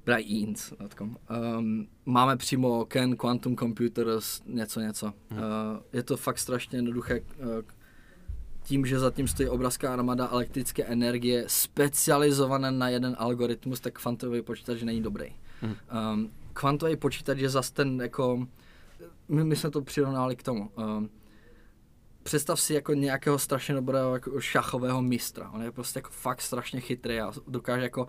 [0.06, 1.18] brains.com
[1.58, 5.14] um, máme přímo Ken Quantum Computers něco něco.
[5.30, 5.40] Hmm.
[5.40, 5.46] Uh,
[5.94, 7.62] je to fakt strašně jednoduché uh,
[8.64, 14.82] tím, že zatím stojí obrazká armada elektrické energie specializované na jeden algoritmus, tak kvantový počítač
[14.82, 15.26] není dobrý.
[15.62, 15.76] Hmm.
[16.14, 18.48] Um, kvantový počítač je zase ten jako
[19.30, 20.72] my, my jsme to přirovnali k tomu.
[20.78, 21.10] Um,
[22.24, 25.50] představ si jako nějakého strašně dobrého jako šachového mistra.
[25.50, 28.08] On je prostě jako fakt strašně chytrý a dokáže jako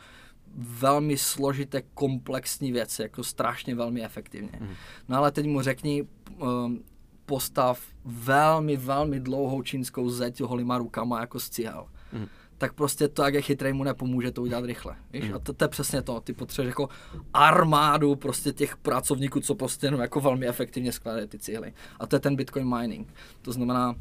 [0.57, 4.59] velmi složité, komplexní věci, jako strašně velmi efektivně.
[4.61, 4.75] Mm.
[5.09, 6.07] No ale teď mu řekni,
[6.37, 6.85] um,
[7.27, 11.87] postav velmi, velmi dlouhou čínskou zeď holýma rukama jako z cihel.
[12.13, 12.27] Mm
[12.61, 14.97] tak prostě to, jak je chytrý, mu nepomůže to udělat rychle.
[15.13, 15.29] Víš?
[15.29, 15.35] Mm.
[15.35, 16.21] A to, to, je přesně to.
[16.21, 16.89] Ty potřebuješ jako
[17.35, 21.73] armádu prostě těch pracovníků, co prostě jenom jako velmi efektivně skládají ty cihly.
[22.01, 23.15] A to je ten Bitcoin mining.
[23.43, 23.95] To znamená,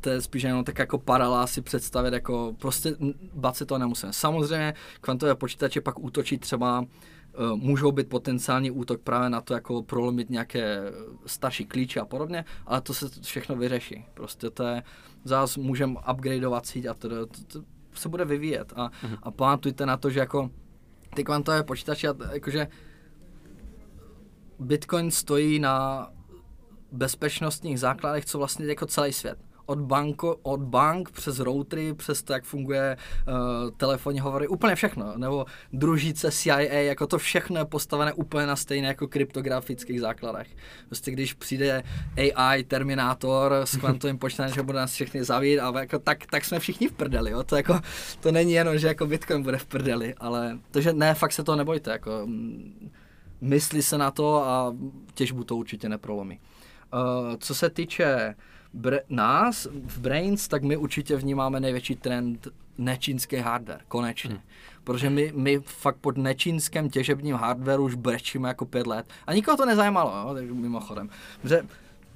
[0.00, 2.96] to je spíš jenom tak jako paralela si představit, jako prostě
[3.34, 4.12] bát se to nemusíme.
[4.12, 6.86] Samozřejmě kvantové počítače pak útočí třeba uh,
[7.56, 10.80] můžou být potenciální útok právě na to, jako prolomit nějaké
[11.26, 14.04] starší klíče a podobně, ale to se všechno vyřeší.
[14.14, 14.82] Prostě to je,
[15.24, 18.72] zás můžeme upgradeovat síť a to, to, to se bude vyvíjet.
[18.76, 19.18] A, uh-huh.
[19.22, 20.50] a pamatujte na to, že jako
[21.14, 22.68] ty kvantové počítače, jakože
[24.58, 26.08] Bitcoin stojí na
[26.92, 32.32] bezpečnostních základech, co vlastně jako celý svět od, banko, od bank přes routery, přes to,
[32.32, 32.96] jak funguje
[33.28, 35.12] uh, telefonní hovory, úplně všechno.
[35.16, 40.48] Nebo družíce CIA, jako to všechno je postavené úplně na stejné jako kryptografických základech.
[40.86, 41.82] Prostě když přijde
[42.16, 46.58] AI, Terminátor s kvantovým počítačem, že bude nás všechny zavít, a jako, tak, tak jsme
[46.58, 47.30] všichni v prdeli.
[47.30, 47.42] Jo?
[47.42, 47.80] To, jako,
[48.20, 51.56] to není jenom, že jako Bitcoin bude v prdeli, ale takže ne, fakt se to
[51.56, 51.90] nebojte.
[51.90, 52.26] Jako,
[53.40, 54.74] myslí se na to a
[55.14, 56.40] těžbu to určitě neprolomí.
[56.94, 58.34] Uh, co se týče
[58.74, 64.30] Bre- nás v Brains, tak my určitě vnímáme největší trend nečínský hardware, konečně.
[64.30, 64.40] Hmm.
[64.84, 69.06] Protože my, my fakt pod nečínském těžebním hardwareu už brečíme jako pět let.
[69.26, 71.10] A nikoho to nezajímalo, jo, mimochodem.
[71.42, 71.62] Protože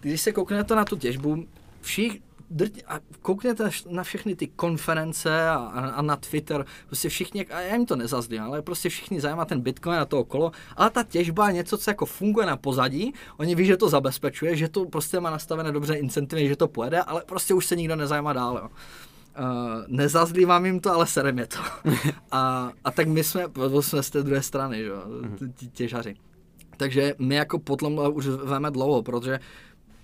[0.00, 1.46] když se kouknete na tu těžbu,
[1.80, 5.54] všich, drť, a koukněte na všechny ty konference a,
[5.94, 9.60] a, na Twitter, prostě všichni, a já jim to nezazdím, ale prostě všichni zajímá ten
[9.60, 13.54] Bitcoin a to okolo, ale ta těžba je něco, co jako funguje na pozadí, oni
[13.54, 17.22] ví, že to zabezpečuje, že to prostě má nastavené dobře incentivy, že to pojede, ale
[17.26, 18.56] prostě už se nikdo nezajímá dál.
[18.62, 18.68] Jo.
[19.38, 21.58] Uh, nezazlívám jim to, ale sere mě to.
[22.30, 23.44] a, a tak my jsme,
[23.80, 25.52] jsme z té druhé strany, že jo, mhm.
[25.72, 26.14] těžaři.
[26.76, 29.40] Takže my jako potom už veme dlouho, protože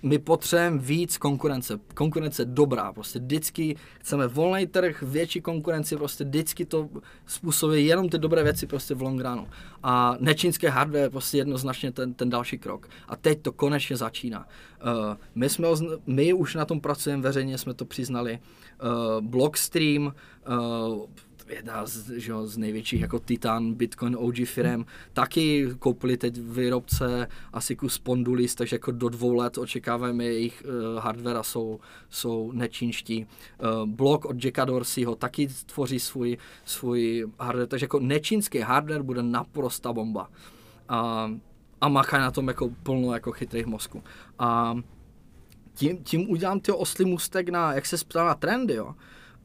[0.05, 1.79] my potřebujeme víc konkurence.
[1.93, 6.89] Konkurence dobrá, prostě vždycky chceme volný trh, větší konkurenci, prostě vždycky to
[7.25, 9.47] způsobuje jenom ty dobré věci prostě v long runu.
[9.83, 12.89] A nečínské hardware je prostě jednoznačně ten, ten další krok.
[13.07, 14.47] A teď to konečně začíná.
[14.47, 15.67] Uh, my, jsme,
[16.07, 18.39] my už na tom pracujeme veřejně, jsme to přiznali.
[18.39, 21.05] Uh, Blockstream, uh,
[21.49, 27.27] jedna z, že jo, z největších jako Titan, Bitcoin OG firm, taky koupili teď výrobce
[27.53, 31.79] asi kus Pondulis, takže jako do dvou let očekáváme jejich uh, hardware jsou,
[32.09, 33.27] jsou nečínští.
[33.81, 39.23] Uh, blok od Jacka Dorseyho taky tvoří svůj, svůj hardware, takže jako nečínský hardware bude
[39.23, 40.29] naprosta bomba.
[40.89, 41.31] A,
[41.81, 44.03] a machají na tom jako plno jako chytrých mozků.
[44.39, 44.77] A
[45.73, 48.95] tím, tím udělám ty oslý mustek na, jak se ptal na trendy, jo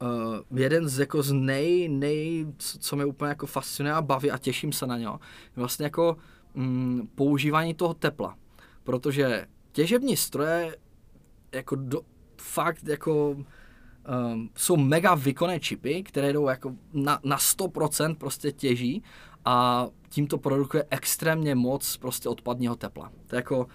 [0.01, 4.31] uh, jeden z jako z nej, nej, co, co mě úplně jako fascinuje a baví
[4.31, 5.19] a těším se na něho,
[5.55, 6.17] vlastně jako
[6.53, 8.35] mm, používání toho tepla.
[8.83, 10.77] Protože těžební stroje
[11.51, 12.01] jako do,
[12.37, 19.03] fakt jako um, jsou mega výkonné čipy, které jdou jako na, na 100% prostě těží
[19.45, 23.11] a tím to produkuje extrémně moc prostě odpadního tepla.
[23.27, 23.67] To je jako,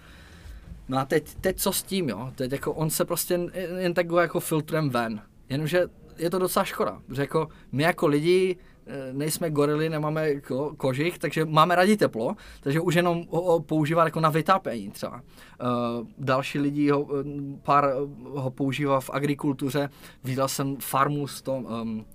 [0.87, 2.31] no a teď, teď co s tím, jo?
[2.35, 3.39] Teď jako on se prostě
[3.77, 5.21] jen tak go jako filtrem ven.
[5.49, 5.87] Jenomže
[6.17, 11.17] je to docela škoda, protože jako my jako lidi eh, nejsme gorily, nemáme ko, kožich,
[11.17, 15.21] takže máme rádi teplo, takže už jenom ho, ho používá jako na vytápění třeba.
[15.21, 17.23] Uh, další lidi, ho, eh,
[17.63, 19.89] pár ho používá v agrikultuře,
[20.23, 22.05] viděl jsem farmu s tom, um,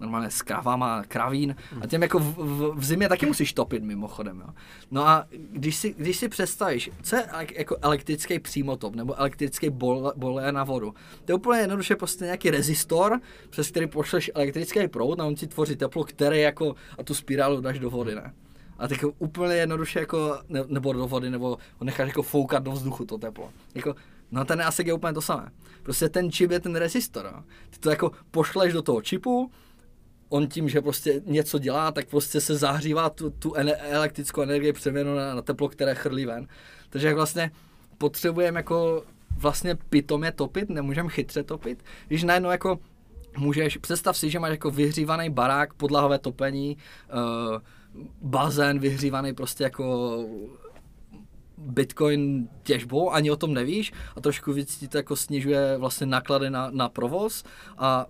[0.00, 4.40] normálně s kravama, kravín a těm jako v, v, v zimě taky musíš topit mimochodem.
[4.40, 4.54] Jo.
[4.90, 10.12] No a když si, když si představíš, co je jako elektrický přímotop nebo elektrický bol,
[10.16, 15.20] bole na vodu, to je úplně jednoduše prostě nějaký rezistor, přes který pošleš elektrický proud
[15.20, 18.32] a on ti tvoří teplo, které jako a tu spirálu dáš do vody, ne?
[18.78, 22.72] A tak úplně jednoduše jako, ne, nebo do vody, nebo ho necháš jako foukat do
[22.72, 23.50] vzduchu to teplo.
[23.74, 23.94] Jako,
[24.30, 25.50] no ten ASIC je úplně to samé.
[25.82, 27.30] Prostě ten čip je ten rezistor.
[27.32, 27.44] No.
[27.70, 29.50] Ty to jako pošleš do toho čipu,
[30.28, 35.14] on tím, že prostě něco dělá, tak prostě se zahřívá tu, tu elektrickou energii přeměnu
[35.14, 36.46] na, na teplo, které chrlí ven.
[36.90, 37.50] Takže jak vlastně
[37.98, 39.04] potřebujeme jako
[39.36, 42.78] vlastně pitomě topit, nemůžeme chytře topit, když najednou jako
[43.38, 46.76] můžeš, představ si, že máš jako vyhřívaný barák, podlahové topení,
[47.12, 47.58] uh,
[48.22, 50.18] bazén vyhřívaný prostě jako
[51.58, 56.50] Bitcoin těžbou, ani o tom nevíš a trošku víc ti to jako snižuje vlastně náklady
[56.50, 57.44] na, na provoz
[57.78, 58.06] a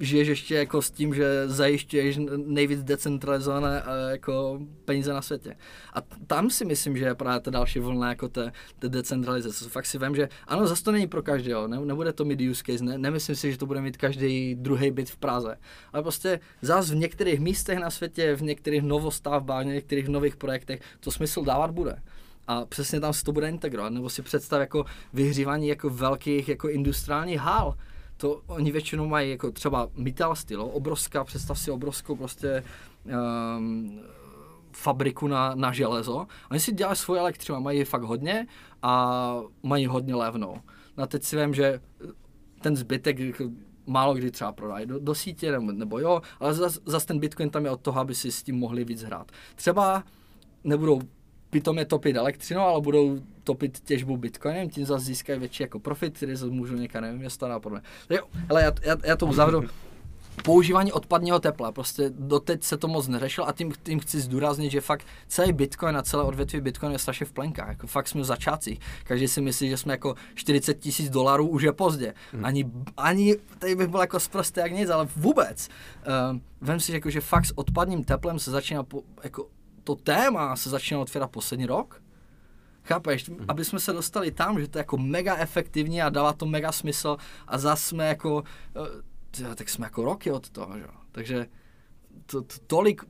[0.00, 5.56] žiješ ještě jako s tím, že zajišťuješ nejvíc decentralizované eh, jako peníze na světě.
[5.94, 9.68] A tam si myslím, že je právě ta další vlna jako té, té decentralizace.
[9.68, 12.62] Fakt si vím, že ano, zase to není pro každého, ne, nebude to mít use
[12.66, 15.56] case, ne, nemyslím si, že to bude mít každý druhý byt v Praze,
[15.92, 20.80] ale prostě zás v některých místech na světě, v některých novostavbách, v některých nových projektech
[21.00, 22.02] to smysl dávat bude
[22.48, 23.92] a přesně tam se to bude integrovat.
[23.92, 27.74] Nebo si představ jako vyhřívání jako velkých jako industriálních hál.
[28.16, 32.64] To oni většinou mají jako třeba metal styl, obrovská, představ si obrovskou prostě
[33.58, 34.00] um,
[34.72, 36.26] fabriku na, na železo.
[36.50, 38.46] Oni si dělají svoje elektřinu, mají fakt hodně
[38.82, 40.56] a mají hodně levnou.
[40.96, 41.80] No a teď si vím, že
[42.60, 43.44] ten zbytek jako
[43.86, 47.50] málo kdy třeba prodají do, do sítě, nebo, nebo jo, ale zase zas ten Bitcoin
[47.50, 49.32] tam je od toho, aby si s tím mohli víc hrát.
[49.54, 50.04] Třeba
[50.64, 51.00] nebudou
[51.54, 56.36] pitomně topit elektřinou, ale budou topit těžbu bitcoinem, tím zase získají větší jako profit, který
[56.36, 57.82] zase můžou někam investovat a podobně.
[58.10, 59.62] Jo, ale já, já, já to uzavřu.
[60.44, 64.80] Používání odpadního tepla, prostě doteď se to moc neřešilo a tím, tím chci zdůraznit, že
[64.80, 68.24] fakt celý Bitcoin a celé odvětví Bitcoin je strašně v plenkách, jako fakt jsme v
[68.24, 68.80] začátcích.
[69.04, 72.14] Každý si myslí, že jsme jako 40 tisíc dolarů už je pozdě.
[72.32, 72.44] Hmm.
[72.44, 75.68] Ani, ani tady bych byl jako zprostý jak nic, ale vůbec.
[76.32, 79.46] Uh, vem si, jako, že fakt s odpadním teplem se začíná po, jako
[79.84, 82.02] to téma se začínalo otvírat poslední rok.
[82.84, 83.28] Chápeš?
[83.28, 83.44] Mm.
[83.48, 86.72] Aby jsme se dostali tam, že to je jako mega efektivní a dává to mega
[86.72, 87.16] smysl
[87.46, 88.44] a zase jsme jako,
[89.44, 90.86] uh, tak jsme jako roky od toho, že?
[91.12, 91.46] Takže
[92.26, 93.02] to, to, tolik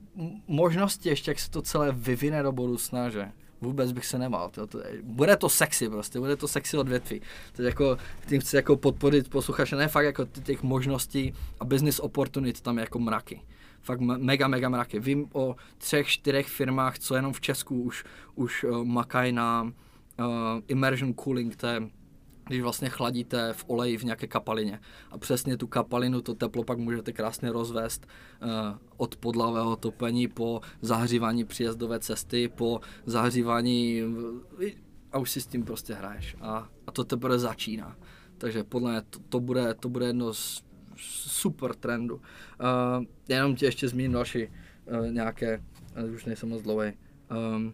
[0.47, 4.49] možností ještě, jak se to celé vyvine do budoucna, že vůbec bych se nemal.
[4.49, 7.21] To, to, bude to sexy prostě, bude to sexy odvětví.
[7.55, 12.61] To jako, tím chci jako podporit posluchače, ne fakt jako těch možností a business opportunity
[12.61, 13.41] tam je jako mraky
[13.85, 14.99] fakt mega, mega mraky.
[14.99, 18.03] Vím o třech, čtyřech firmách, co jenom v Česku už,
[18.35, 20.25] už uh, makají na uh,
[20.67, 21.89] immersion cooling, to je
[22.47, 24.79] když vlastně chladíte v oleji v nějaké kapalině.
[25.11, 28.07] A přesně tu kapalinu, to teplo pak můžete krásně rozvést
[28.41, 28.49] uh,
[28.97, 34.01] od podlavého topení po zahřívání příjezdové cesty, po zahřívání
[35.11, 36.35] a už si s tím prostě hraješ.
[36.41, 37.97] A, a to teprve začíná.
[38.37, 40.64] Takže podle mě to, to, bude, to bude jedno z
[40.97, 42.15] super trendu.
[42.15, 45.63] Uh, jenom ti ještě zmíním další uh, nějaké,
[46.03, 46.93] uh, už nejsem moc dlouhý.
[47.55, 47.73] Um,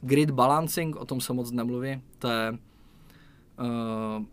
[0.00, 2.56] grid balancing, o tom se moc nemluví, to je uh,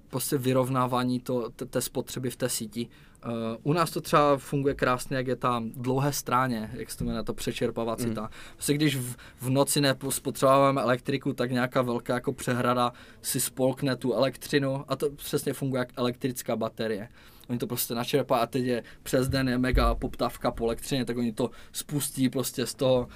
[0.09, 2.87] prostě vyrovnávání to, té spotřeby v té síti.
[3.25, 3.31] Uh,
[3.63, 7.23] u nás to třeba funguje krásně, jak je tam dlouhé stráně, jak se to jmenuje,
[7.23, 8.21] ta přečerpavacita.
[8.21, 8.27] Mm.
[8.53, 14.13] Prostě když v, v noci nespotřebujeme elektriku, tak nějaká velká jako přehrada si spolkne tu
[14.13, 17.09] elektřinu a to přesně funguje jak elektrická baterie.
[17.49, 21.17] Oni to prostě načerpá a teď je přes den je mega poptávka po elektřině, tak
[21.17, 23.07] oni to spustí prostě z toho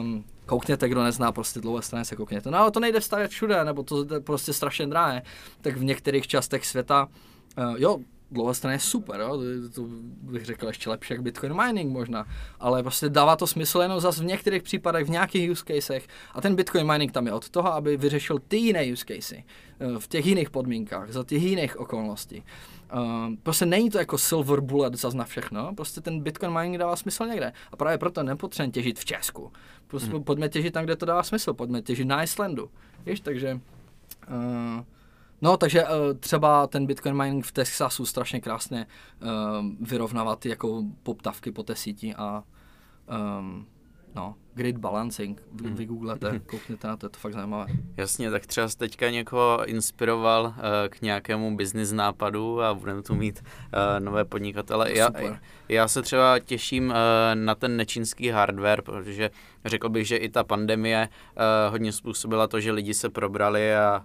[0.00, 2.50] um, koukněte, kdo nezná prostě dlouhé strany, se koukněte.
[2.50, 5.22] No ale to nejde vstavět všude, nebo to je prostě strašně drahé.
[5.60, 7.08] Tak v některých částech světa,
[7.58, 7.98] uh, jo,
[8.30, 9.38] dlouhé strany je super, jo?
[9.38, 9.88] To, to
[10.20, 12.26] bych řekl ještě lepší jak Bitcoin mining možná,
[12.60, 16.40] ale prostě dává to smysl jenom zase v některých případech, v nějakých use casech a
[16.40, 19.44] ten Bitcoin mining tam je od toho, aby vyřešil ty jiné use casey
[19.80, 22.44] eh, v těch jiných podmínkách, za těch jiných okolností.
[22.94, 26.96] Uh, prostě není to jako silver bullet zas na všechno, prostě ten Bitcoin mining dává
[26.96, 27.52] smysl někde.
[27.72, 29.52] A právě proto nepotřebujeme těžit v Česku.
[29.86, 30.24] Prostě hmm.
[30.24, 32.70] pojďme těžit tam, kde to dává smysl, pojďme těžit na Islandu.
[33.06, 33.60] Víš, takže...
[34.28, 34.84] Uh,
[35.42, 38.86] no, takže uh, třeba ten Bitcoin mining v Texasu strašně krásně
[39.22, 42.44] uh, vyrovnává ty jako poptavky po té síti a
[43.38, 43.66] um,
[44.14, 47.66] no, grid balancing, vy, vy googlete, koukněte na to, je to fakt zajímavé.
[47.96, 50.52] Jasně, tak třeba jsi teďka někoho inspiroval uh,
[50.88, 54.92] k nějakému business nápadu a budeme tu mít uh, nové podnikatele.
[54.92, 55.10] Já,
[55.68, 56.94] já se třeba těším uh,
[57.34, 59.30] na ten nečínský hardware, protože
[59.64, 64.04] řekl bych, že i ta pandemie uh, hodně způsobila to, že lidi se probrali a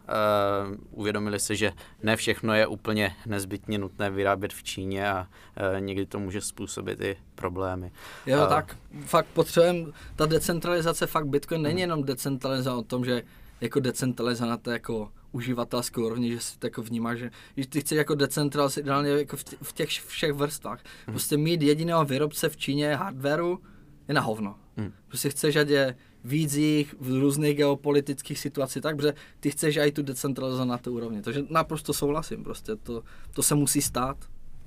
[0.69, 1.71] uh, uvědomili si, že
[2.03, 5.27] ne všechno je úplně nezbytně nutné vyrábět v Číně a
[5.73, 7.91] uh, někdy to může způsobit i problémy.
[8.25, 13.23] Jo, uh, tak fakt potřebujeme ta decentralizace, fakt Bitcoin není jenom decentralizace o tom, že
[13.61, 17.81] jako decentralizace na to jako uživatelské úrovni, že si to jako vnímáš, že, že ty
[17.81, 20.79] chceš jako decentralizace ideálně jako v, těch všech vrstvách.
[21.05, 21.13] Hmm.
[21.13, 23.59] Prostě mít jediného výrobce v Číně hardwareu
[24.07, 24.55] je na hovno.
[24.77, 24.93] Hmm.
[25.07, 29.91] Prostě chceš, ať je víc jich v různých geopolitických situacích, tak, protože ty chceš aj
[29.91, 31.21] tu decentralizaci na té úrovni.
[31.21, 34.17] Takže naprosto souhlasím, prostě to, to se musí stát.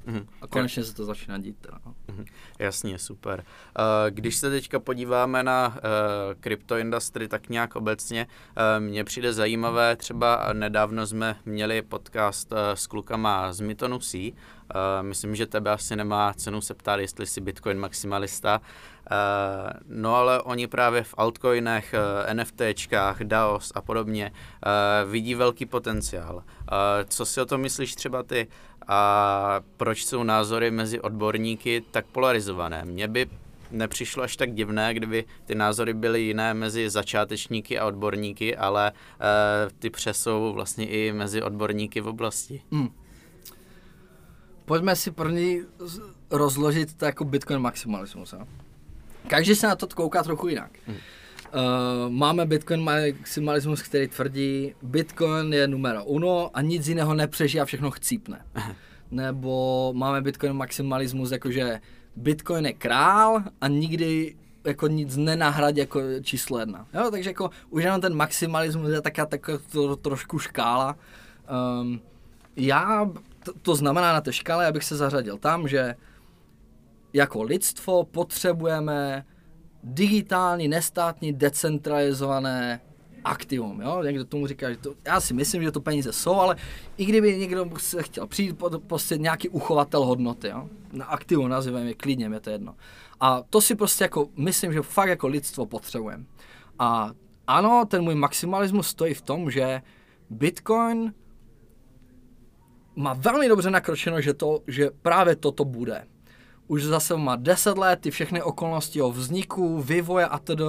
[0.06, 0.26] Mm-hmm.
[0.42, 1.56] A konečně se to začíná dít.
[1.60, 2.24] Teda, mm-hmm.
[2.58, 3.44] Jasně, super.
[3.78, 9.32] Uh, když se teďka podíváme na uh, crypto industry, tak nějak obecně uh, mně přijde
[9.32, 14.32] zajímavé, třeba nedávno jsme měli podcast uh, s klukama z Mytonu C.
[14.32, 14.32] Uh,
[15.02, 18.60] myslím, že tebe asi nemá cenu se ptát, jestli jsi Bitcoin maximalista.
[19.10, 25.66] Uh, no ale oni právě v altcoinech, uh, NFTčkách, DAOs a podobně uh, vidí velký
[25.66, 26.36] potenciál.
[26.36, 26.42] Uh,
[27.08, 28.48] co si o tom myslíš třeba ty?
[28.88, 32.84] A proč jsou názory mezi odborníky tak polarizované.
[32.84, 33.26] Mně by
[33.70, 39.72] nepřišlo až tak divné, kdyby ty názory byly jiné mezi začátečníky a odborníky, ale uh,
[39.78, 42.62] ty přesou vlastně i mezi odborníky v oblasti.
[42.72, 42.88] Hmm.
[44.64, 45.62] Pojďme si první
[46.30, 48.32] rozložit to jako Bitcoin maximalismus.
[48.32, 48.46] Jo?
[49.28, 50.70] Každý se na to kouká trochu jinak.
[50.86, 50.96] Hmm.
[51.54, 57.64] Uh, máme Bitcoin maximalismus, který tvrdí, Bitcoin je numero uno a nic jiného nepřežije a
[57.64, 58.44] všechno chcípne.
[59.10, 61.80] Nebo máme Bitcoin maximalismus, jakože
[62.16, 66.86] Bitcoin je král a nikdy jako nic nenahradí jako číslo jedna.
[66.94, 70.96] Jo, takže jako už jenom ten maximalismus je taká, taká to, trošku škála.
[71.80, 72.00] Um,
[72.56, 73.10] já,
[73.44, 75.94] to, to znamená na té škále, abych se zařadil tam, že
[77.12, 79.24] jako lidstvo potřebujeme
[79.86, 82.80] digitální, nestátní, decentralizované
[83.24, 84.02] aktivum, jo?
[84.02, 86.56] Někdo tomu říká, že to, já si myslím, že to peníze jsou, ale
[86.96, 90.68] i kdyby někdo se chtěl přijít prostě nějaký uchovatel hodnoty, jo?
[90.92, 92.74] Na aktivum nazýváme je klidně, je to jedno.
[93.20, 96.24] A to si prostě jako, myslím, že fakt jako lidstvo potřebujeme.
[96.78, 97.10] A
[97.46, 99.82] ano, ten můj maximalismus stojí v tom, že
[100.30, 101.14] Bitcoin
[102.96, 106.06] má velmi dobře nakročeno, že, to, že právě toto bude
[106.68, 110.64] už zase má 10 let, ty všechny okolnosti o vzniku, vývoje a tedy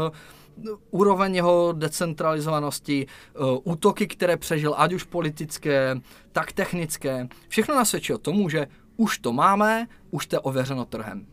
[0.91, 3.07] úroveň jeho decentralizovanosti,
[3.39, 5.95] uh, útoky, které přežil, ať už politické,
[6.31, 11.25] tak technické, všechno nasvědčí o tomu, že už to máme, už to je ověřeno trhem.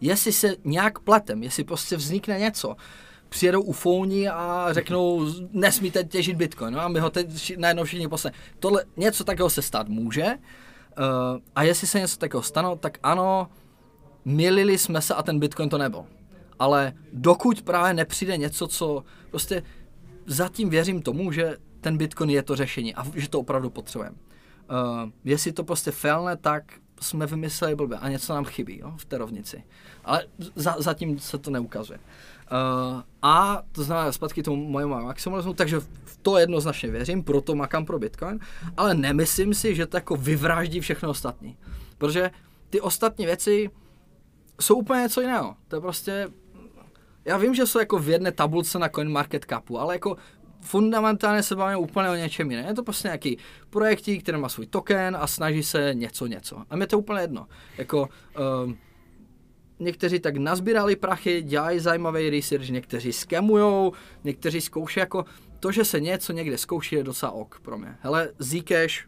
[0.00, 2.76] Jestli se nějak pletem, jestli prostě vznikne něco,
[3.28, 8.32] přijedou ufouni a řeknou, nesmíte těžit bitcoin, no a my ho teď najednou všichni posle.
[8.58, 10.34] Tohle, něco takového se stát může, uh,
[11.54, 13.48] a jestli se něco takového stane, tak ano,
[14.26, 16.04] milili jsme se a ten Bitcoin to nebyl.
[16.58, 19.62] Ale dokud právě nepřijde něco, co prostě
[20.26, 24.16] zatím věřím tomu, že ten Bitcoin je to řešení a že to opravdu potřebujeme.
[24.16, 26.62] Uh, jestli to prostě failne, tak
[27.00, 29.64] jsme vymysleli blbě a něco nám chybí jo, v té rovnici.
[30.04, 30.24] Ale
[30.54, 31.98] za, zatím se to neukazuje.
[31.98, 37.86] Uh, a to znamená zpátky tomu mojemu maximalismu, takže v to jednoznačně věřím, proto makám
[37.86, 38.38] pro Bitcoin,
[38.76, 41.56] ale nemyslím si, že to jako vyvráždí všechno ostatní.
[41.98, 42.30] Protože
[42.70, 43.70] ty ostatní věci
[44.60, 45.56] jsou úplně něco jiného.
[45.68, 46.28] To je prostě,
[47.24, 50.16] já vím, že jsou jako v jedné tabulce na CoinMarketCapu, ale jako
[50.60, 52.66] fundamentálně se bavíme úplně o něčem jiném.
[52.66, 53.38] Je to prostě nějaký
[53.70, 56.62] projektík, který má svůj token a snaží se něco, něco.
[56.70, 57.46] A mě to úplně jedno.
[57.78, 58.08] Jako,
[58.64, 58.78] um,
[59.78, 63.92] někteří tak nazbírali prachy, dělají zajímavý research, někteří skemujou,
[64.24, 65.24] někteří zkouší jako
[65.60, 67.96] to, že se něco někde zkouší, je docela ok pro mě.
[68.00, 69.06] Hele, Zcash,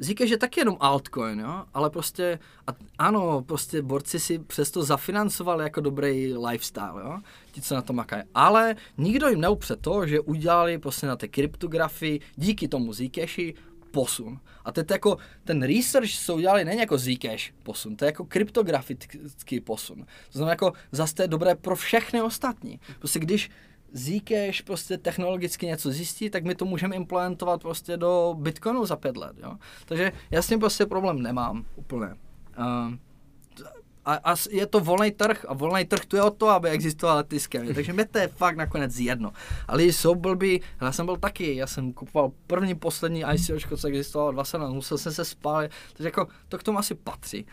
[0.00, 1.64] Zcash je taky jenom altcoin, jo?
[1.74, 7.18] ale prostě, a ano, prostě borci si přesto zafinancovali jako dobrý lifestyle, jo?
[7.52, 8.22] ti, co na to makají.
[8.34, 13.54] Ale nikdo jim neupře to, že udělali prostě na té kryptografii díky tomu Zcashi
[13.90, 14.40] posun.
[14.64, 19.60] A teď jako ten research, co udělali, není jako Zcash posun, to je jako kryptografický
[19.60, 20.04] posun.
[20.32, 22.80] To znamená jako zase to je dobré pro všechny ostatní.
[22.98, 23.50] Prostě když
[23.94, 29.16] Zcash prostě technologicky něco zjistí, tak my to můžeme implementovat prostě do Bitcoinu za pět
[29.16, 29.56] let, jo.
[29.84, 32.14] Takže já s tím prostě problém nemám úplně.
[32.58, 32.94] Uh,
[34.08, 37.24] a, a je to volný trh a volný trh tu je o to, aby existovaly
[37.24, 37.74] ty skemy.
[37.74, 39.32] Takže mi to je fakt nakonec jedno.
[39.68, 44.32] Ale jsou blbý, já jsem byl taky, já jsem kupoval první, poslední ICOčko, co existovalo
[44.32, 47.46] 20 musel jsem se spálit, takže jako to k tomu asi patří.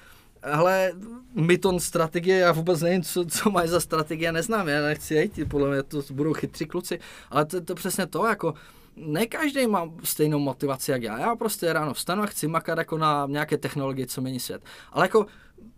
[0.53, 0.93] Ale
[1.35, 5.69] Myton strategie, já vůbec nevím, co, co mají za strategie, neznám, já nechci jít, podle
[5.69, 8.53] mě to budou chytří kluci, ale to, to přesně to, jako
[8.95, 11.19] ne každý má stejnou motivaci jak já.
[11.19, 14.63] Já prostě ráno vstanu a chci makat jako na nějaké technologie, co mění svět.
[14.91, 15.25] Ale jako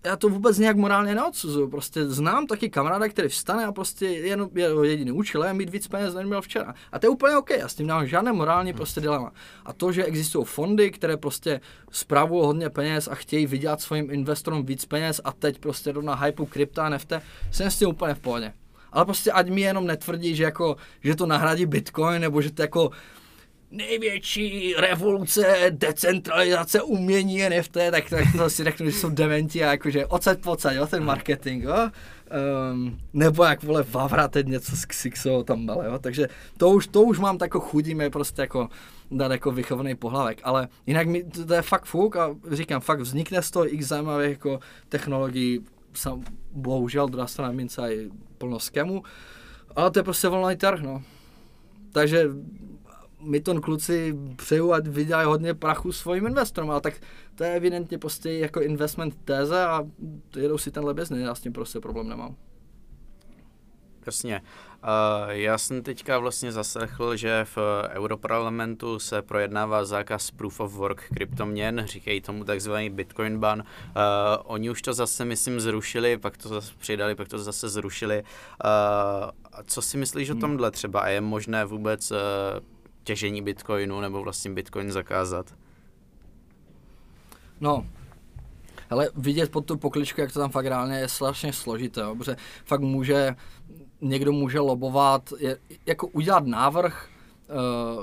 [0.08, 1.70] já to vůbec nějak morálně neodsuzuju.
[1.70, 5.88] Prostě znám taky kamaráda, který vstane a prostě jen, je jediný účel je mít víc
[5.88, 6.74] peněz, než měl včera.
[6.92, 9.32] A to je úplně OK, já s tím nemám žádné morální prostě dilema.
[9.66, 11.62] A to, že existují fondy, které prostě
[11.92, 16.16] spravují hodně peněz a chtějí vydělat svým investorům víc peněz a teď prostě jdou na
[16.16, 17.14] hypeu krypta a NFT,
[17.52, 18.54] jsem s tím úplně v pohodě.
[18.92, 22.62] Ale prostě ať mi jenom netvrdí, že, jako, že to nahradí Bitcoin, nebo že to
[22.62, 22.92] jako
[23.72, 30.06] největší revoluce, decentralizace umění NFT, tak, tak to si řeknu, že jsou dementi a jakože
[30.06, 31.90] ocet pocať, jo, ten marketing, jo.
[32.72, 36.00] Um, nebo jak vole Vavra teď něco s Xixo tam byl, jo.
[36.00, 38.70] Takže to už, to už mám tako chudí mi prostě jako
[39.12, 43.00] dát jako vychovaný pohlavek, ale jinak mi to, to je fakt fuk a říkám, fakt
[43.00, 44.60] vznikne z toho x zajímavých jako
[44.90, 45.60] technologií,
[45.94, 49.04] sam, bohužel druhá strana mince je plno skemu,
[49.76, 51.04] ale to je prostě volný trh, no.
[51.92, 52.30] Takže
[53.22, 56.94] my to kluci přeju, ať vydělají hodně prachu svým investorům, ale tak
[57.36, 59.84] to je evidentně prostě jako investment téze a
[60.36, 62.36] jedou si tenhle business, já s tím prostě problém nemám.
[64.06, 64.42] Jasně.
[64.84, 67.58] Uh, já jsem teďka vlastně zaslechl, že v
[67.90, 73.60] Europarlamentu se projednává zákaz proof of work kryptoměn, říkají tomu takzvaný Bitcoin ban.
[73.60, 73.64] Uh,
[74.44, 78.24] oni už to zase, myslím, zrušili, pak to zase přidali, pak to zase zrušili.
[78.24, 79.30] Uh,
[79.66, 80.38] co si myslíš hmm.
[80.38, 81.00] o tomhle třeba?
[81.00, 82.18] A je možné vůbec uh,
[83.08, 85.56] těžení bitcoinu nebo vlastně bitcoin zakázat?
[87.62, 87.86] No,
[88.90, 92.36] ale vidět pod tu pokličku, jak to tam fakt reálně je strašně složité, jo, protože
[92.66, 93.36] fakt může,
[94.02, 97.10] někdo může lobovat, je, jako udělat návrh,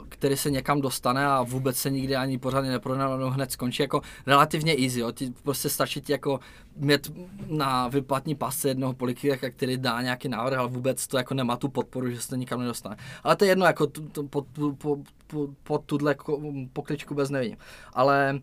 [0.08, 4.00] který se někam dostane a vůbec se nikdy ani pořádně neprodá, no hned skončí jako
[4.26, 5.12] relativně easy, jo.
[5.12, 6.40] Ti prostě stačí ti jako
[6.76, 7.12] mít
[7.48, 11.68] na vyplatní pasce jednoho politika, který dá nějaký návrh, ale vůbec to jako nemá tu
[11.68, 12.96] podporu, že se to nikam nedostane.
[13.24, 13.88] Ale to je jedno, jako
[14.30, 14.46] pod,
[15.62, 16.16] po, tuhle
[16.72, 17.56] pokličku bez nevidím.
[17.92, 18.40] Ale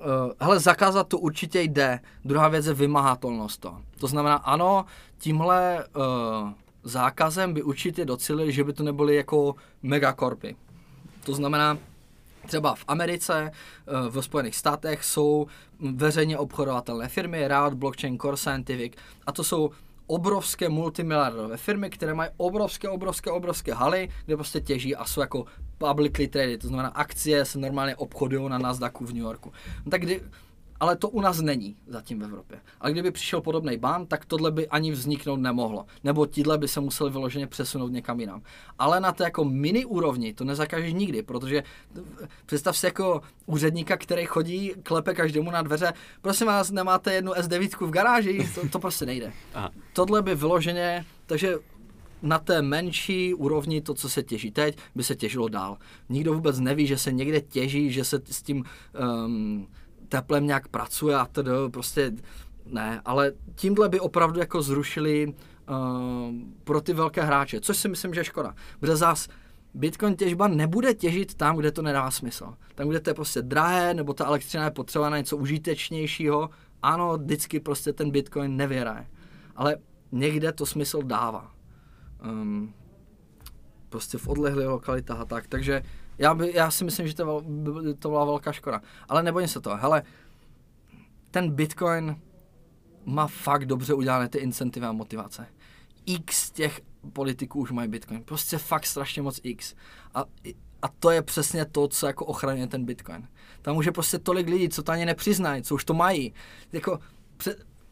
[0.00, 2.00] Uh, hele, zakázat to určitě jde.
[2.24, 3.78] Druhá věc je vymahatelnost to.
[3.98, 4.84] To znamená, ano,
[5.18, 6.50] tímhle uh,
[6.82, 10.56] zákazem by určitě docílili, že by to nebyly jako megakorpy.
[11.24, 11.78] To znamená,
[12.46, 15.46] třeba v Americe, eh, v Spojených státech jsou
[15.80, 18.92] veřejně obchodovatelné firmy, Riot, Blockchain, Core Scientific
[19.26, 19.70] a to jsou
[20.06, 25.44] obrovské multimiliardové firmy, které mají obrovské, obrovské, obrovské haly, kde prostě těží a jsou jako
[25.78, 29.52] publicly traded, to znamená akcie se normálně obchodují na Nasdaqu v New Yorku.
[29.84, 30.20] No tak kdy,
[30.80, 32.60] ale to u nás není zatím v Evropě.
[32.80, 35.86] Ale kdyby přišel podobný ban, tak tohle by ani vzniknout nemohlo.
[36.04, 38.42] Nebo tíhle by se museli vyloženě přesunout někam jinam.
[38.78, 41.62] Ale na té jako mini úrovni to nezakážeš nikdy, protože
[42.46, 47.86] představ si jako úředníka, který chodí, klepe každému na dveře, prosím vás, nemáte jednu S9
[47.86, 49.32] v garáži, to, to prostě nejde.
[49.54, 49.70] Aha.
[49.92, 51.58] Tohle by vyloženě, takže
[52.22, 55.76] na té menší úrovni to, co se těží teď, by se těžilo dál.
[56.08, 58.64] Nikdo vůbec neví, že se někde těží, že se s tím
[59.24, 59.68] um,
[60.10, 62.12] teplem nějak pracuje a tedy prostě
[62.66, 65.34] ne, ale tímhle by opravdu jako zrušili uh,
[66.64, 68.54] pro ty velké hráče, což si myslím, že je škoda.
[68.80, 69.28] Protože zás
[69.74, 72.54] Bitcoin těžba nebude těžit tam, kde to nedá smysl.
[72.74, 76.50] Tam, kde to je prostě drahé, nebo ta elektřina je potřeba na něco užitečnějšího,
[76.82, 79.06] ano, vždycky prostě ten Bitcoin nevěraje.
[79.56, 79.76] Ale
[80.12, 81.52] někde to smysl dává.
[82.24, 82.74] Um,
[83.88, 85.46] prostě v odlehlých lokalitách a tak.
[85.46, 85.82] Takže
[86.20, 87.42] já, by, já si myslím, že to,
[87.98, 88.80] to byla velká škoda.
[89.08, 89.76] Ale nebojím se to.
[89.76, 90.02] Hele,
[91.30, 92.20] ten Bitcoin
[93.04, 95.46] má fakt dobře udělané ty incentivy a motivace.
[96.06, 96.80] X těch
[97.12, 98.22] politiků už mají Bitcoin.
[98.24, 99.74] Prostě fakt strašně moc X.
[100.14, 100.24] A,
[100.82, 103.28] a to je přesně to, co jako ochraňuje ten Bitcoin.
[103.62, 106.34] Tam už je prostě tolik lidí, co to ani nepřiznají, co už to mají.
[106.72, 106.98] Jako,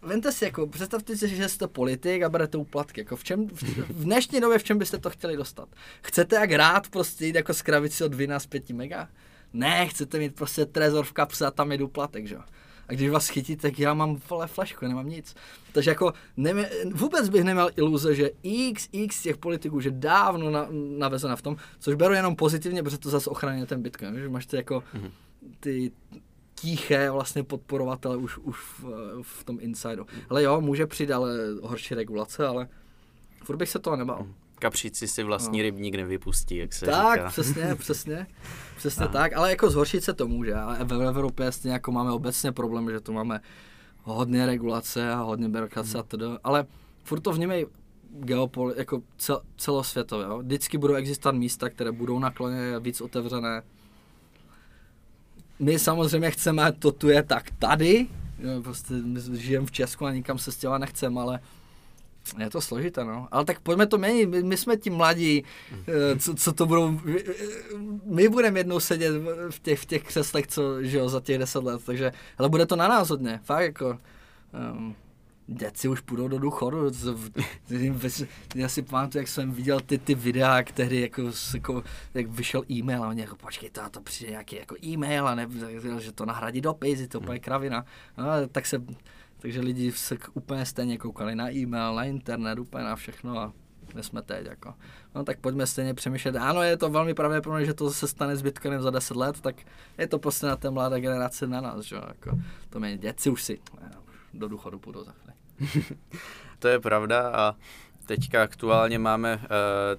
[0.08, 3.00] Vente si, jako, představte si, že jste politik a berete úplatky.
[3.00, 5.68] Jako v, čem, v, v dnešní době v čem byste to chtěli dostat?
[6.02, 9.08] Chcete jak rád prostě jít jako z kravici od vina z 5 mega?
[9.52, 12.40] Ne, chcete mít prostě trezor v kapse a tam je úplatek, že jo?
[12.88, 15.34] A když vás chytí, tak já mám vole flašku, nemám nic.
[15.72, 20.68] Takže jako nemě, vůbec bych neměl iluze, že x, x těch politiků, že dávno na,
[20.98, 24.46] navezena v tom, což beru jenom pozitivně, protože to zase ochraňuje ten Bitcoin, že máš
[24.46, 24.84] ty jako
[25.60, 25.92] ty
[26.60, 28.84] tiché vlastně podporovatele už, už v,
[29.22, 30.04] v tom insideu.
[30.28, 31.30] Ale jo, může přijít ale
[31.62, 32.68] horší regulace, ale
[33.44, 34.18] furt bych se toho nebal.
[34.20, 34.34] Mhm.
[34.58, 35.62] Kapříci si vlastní no.
[35.62, 37.28] rybník nevypustí, jak se tak, říká.
[37.28, 38.26] přesně, přesně,
[38.76, 39.12] přesně Aha.
[39.12, 40.54] tak, ale jako zhoršit se to může.
[40.54, 43.40] A v Evropě stejně jako máme obecně problém, že tu máme
[44.02, 46.00] hodně regulace a hodně byrokracie hmm.
[46.00, 46.66] a tedy, ale
[47.04, 47.66] furt to vnímej
[48.10, 50.26] geopol, jako cel, celosvětově.
[50.26, 50.38] Jo.
[50.38, 53.62] Vždycky budou existovat místa, které budou nakloně víc otevřené.
[55.58, 58.06] My samozřejmě chceme, to tu je tak tady,
[58.62, 61.40] prostě my žijeme v Česku a nikam se stěla nechceme, ale
[62.38, 63.28] je to složité, no.
[63.30, 64.26] Ale tak pojďme to měnit.
[64.26, 67.00] My, my jsme ti mladí, eh, co, co to budou...
[68.04, 69.12] My budeme jednou sedět
[69.50, 72.12] v těch, v těch křeslech, co, že jo, za těch deset let, takže...
[72.38, 73.98] Ale bude to na nás hodně, fakt jako...
[74.72, 74.94] Um,
[75.48, 76.90] děci už půjdou do důchodu.
[78.54, 81.22] Já si pamatuju, jak jsem viděl ty, ty videa, tehdy jako,
[81.54, 81.82] jako,
[82.14, 85.48] jak vyšel e-mail a oni jako počkej, to, to přijde nějaký jako e-mail a ne,
[85.98, 87.84] že to nahradí dopis, je to úplně kravina.
[88.18, 88.82] No, tak se
[89.38, 93.52] takže lidi se úplně stejně koukali na e-mail, na internet, úplně na všechno a
[93.86, 94.46] kde jsme teď.
[94.46, 94.74] Jako.
[95.14, 96.36] No tak pojďme stejně přemýšlet.
[96.36, 99.56] Ano, je to velmi pravděpodobné, že to se stane s Bitcoinem za 10 let, tak
[99.98, 101.84] je to prostě na té mladé generace na nás.
[101.84, 101.96] Že?
[101.96, 102.38] Jako,
[102.70, 103.58] to mě děti už si
[104.34, 105.84] do důchodu půjdou za chvíli.
[106.58, 107.56] to je pravda a
[108.08, 109.42] Teďka aktuálně máme uh,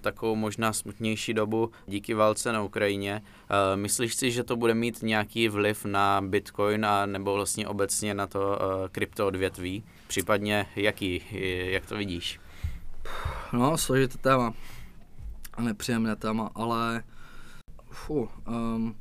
[0.02, 3.22] takovou možná smutnější dobu díky válce na Ukrajině.
[3.22, 8.14] Uh, myslíš si, že to bude mít nějaký vliv na Bitcoin a nebo vlastně obecně
[8.14, 9.84] na to uh, kryptoodvětví?
[10.08, 11.24] Případně jaký,
[11.72, 12.40] jak to vidíš?
[13.54, 14.54] No, složité téma.
[15.60, 17.04] Nepříjemné téma, ale
[17.92, 18.96] fu, um,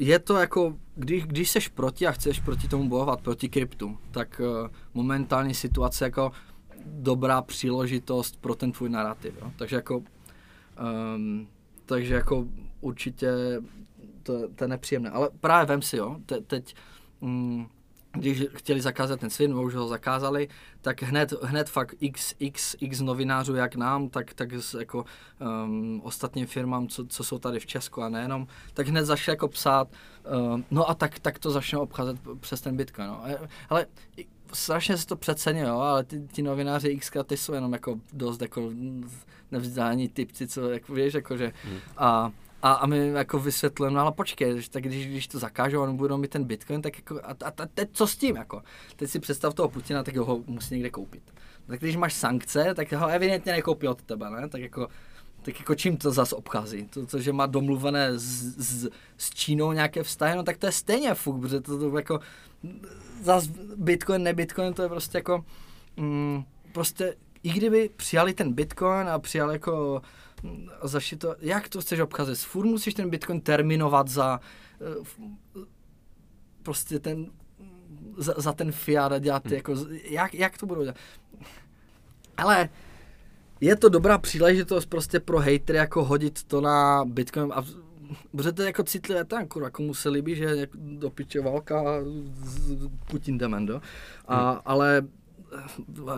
[0.00, 4.40] je to jako, když, když seš proti a chceš proti tomu bojovat, proti kryptu, tak
[4.40, 6.32] uh, momentální situace jako
[6.84, 9.34] dobrá příležitost pro ten tvůj narrativ.
[9.40, 9.52] Jo?
[9.56, 10.02] Takže jako
[11.16, 11.48] um,
[11.86, 12.46] takže jako
[12.80, 13.32] určitě
[14.22, 15.10] to, to je nepříjemné.
[15.10, 16.74] Ale právě vem si, jo, te, teď
[17.20, 17.68] um,
[18.12, 20.48] když chtěli zakázat ten svin, už ho zakázali,
[20.80, 24.48] tak hned, hned fakt x, x, x novinářů, jak nám, tak, tak
[24.78, 25.04] jako
[25.64, 29.48] um, ostatním firmám, co, co jsou tady v Česku a nejenom, tak hned začali jako
[29.48, 33.08] psát, uh, no a tak, tak to začne obcházet přes ten Bitcoin.
[33.08, 33.22] No.
[33.68, 33.86] Ale
[34.52, 38.42] strašně se to přeceně, jo, ale ty, ty novináři x ty jsou jenom jako dost
[38.42, 38.70] jako
[39.50, 41.78] nevzdání typci, co jako víš, jako že hmm.
[41.96, 42.32] a,
[42.62, 46.16] a, a my jako vysvětlujeme, no ale počkej, tak když, když to zakážou a budou
[46.16, 48.62] mít ten bitcoin, tak jako, a, a, a teď co s tím, jako?
[48.96, 51.22] Teď si představ toho Putina, tak ho musí někde koupit.
[51.66, 54.48] Tak když máš sankce, tak ho evidentně nekoupí od tebe, ne?
[54.48, 54.88] Tak jako,
[55.42, 56.84] tak jako čím to zase obchází?
[56.84, 60.72] To, to že má domluvené s, s, s Čínou nějaké vztahy, no tak to je
[60.72, 62.20] stejně fuk, protože to, to jako
[63.22, 63.46] zas
[63.76, 65.44] Bitcoin, ne Bitcoin, to je prostě jako,
[65.96, 70.02] mm, prostě i kdyby přijali ten Bitcoin a přijali jako
[70.82, 72.38] zaši to, jak to chceš obcházet?
[72.38, 74.40] Furt musíš ten Bitcoin terminovat za
[74.80, 75.04] eh,
[76.62, 77.26] prostě ten
[78.16, 79.54] za, za ten fiat a dělat hmm.
[79.54, 79.74] jako,
[80.04, 80.96] jak, jak to budou dělat?
[82.36, 82.68] Ale
[83.60, 87.62] je to dobrá příležitost prostě pro hejtry jako hodit to na Bitcoin a
[88.32, 91.82] protože to je jako citlivé tam, kurva, komu se líbí, že do piče válka
[92.42, 93.80] s Putin demendo.
[94.26, 94.60] A, hmm.
[94.64, 95.02] ale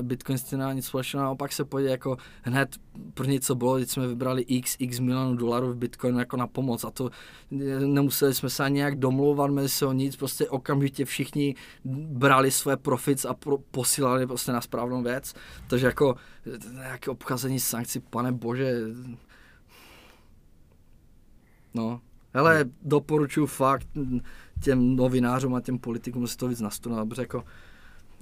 [0.02, 2.76] Bitcoin s tím nemá nic společného, naopak se pojde jako hned
[3.14, 6.84] první, co bylo, když jsme vybrali x, x milionů dolarů v Bitcoinu jako na pomoc
[6.84, 7.10] a to
[7.78, 11.54] nemuseli jsme se ani nějak domlouvat mezi sebou nic, prostě okamžitě všichni
[11.84, 15.34] brali své profits a pro, posílali prostě na správnou věc,
[15.66, 16.14] takže jako
[16.72, 18.80] nějaké obcházení sankcí, pane bože,
[21.74, 22.00] No,
[22.34, 22.72] hele, hmm.
[22.82, 23.88] doporučuji fakt
[24.62, 27.44] těm novinářům a těm politikům si to víc nastudovat, protože jako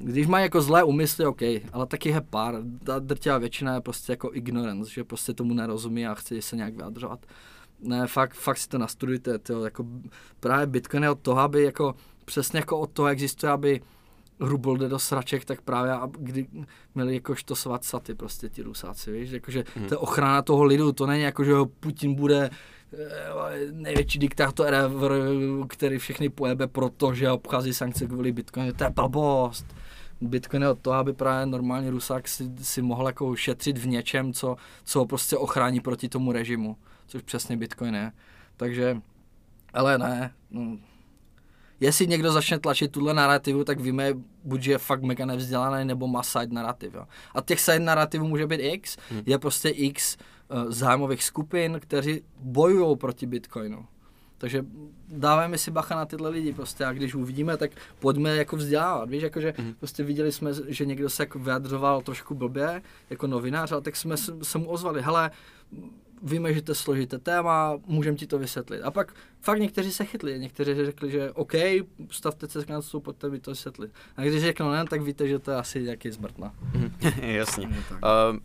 [0.03, 1.42] když mají jako zlé úmysly, OK,
[1.72, 6.07] ale taky je pár, ta drtivá většina je prostě jako ignorance, že prostě tomu nerozumí
[6.07, 7.26] a chce se nějak vyjadřovat.
[7.82, 9.86] Ne, fakt, fakt si to nastudujte, to jako
[10.40, 11.94] právě Bitcoin je od toho, aby jako
[12.24, 13.80] přesně jako od toho existuje, aby
[14.40, 16.46] Rubl jde do sraček, tak právě a kdy
[16.94, 19.88] měli jakožto svat saty prostě ti Rusáci, víš, jakože hmm.
[19.88, 22.51] to je ochrana toho lidu, to není jako, že Putin bude
[22.92, 25.12] eh, největší diktátor ever,
[25.68, 29.66] který všechny pojebe, protože obchází sankce kvůli Bitcoinu, to je blbost.
[30.21, 34.33] Bitcoin je od toho, aby právě normální Rusák si, si mohl jako šetřit v něčem,
[34.33, 38.12] co, co prostě ochrání proti tomu režimu, což přesně Bitcoin je.
[38.57, 39.01] Takže,
[39.73, 40.79] ale ne, no,
[41.81, 44.12] jestli někdo začne tlačit tuhle narrativu, tak víme,
[44.45, 46.95] buď je fakt mega nevzdělaný, nebo má side narrativ.
[46.95, 47.07] Jo.
[47.35, 49.23] A těch side narrativů může být x, hmm.
[49.27, 53.87] je prostě x uh, zájmových skupin, kteří bojují proti Bitcoinu.
[54.41, 54.64] Takže
[55.09, 59.22] dáváme si bacha na tyhle lidi prostě a když uvidíme, tak pojďme jako vzdělávat, víš,
[59.22, 59.74] jakože mm.
[59.74, 64.16] prostě viděli jsme, že někdo se jako vyjadřoval trošku blbě jako novinář, ale tak jsme
[64.43, 65.30] se mu ozvali, hele,
[66.22, 68.82] víme, že to je složité téma, můžeme ti to vysvětlit.
[68.82, 71.53] A pak fakt někteří se chytli, někteří řekli, že OK,
[72.11, 73.93] stavte se k nás, pojďte mi to vysvětlit.
[74.16, 76.55] A když řeknou ne, tak víte, že to je asi nějaký zmrtna.
[77.22, 77.66] Jasně.
[77.66, 78.38] Uh,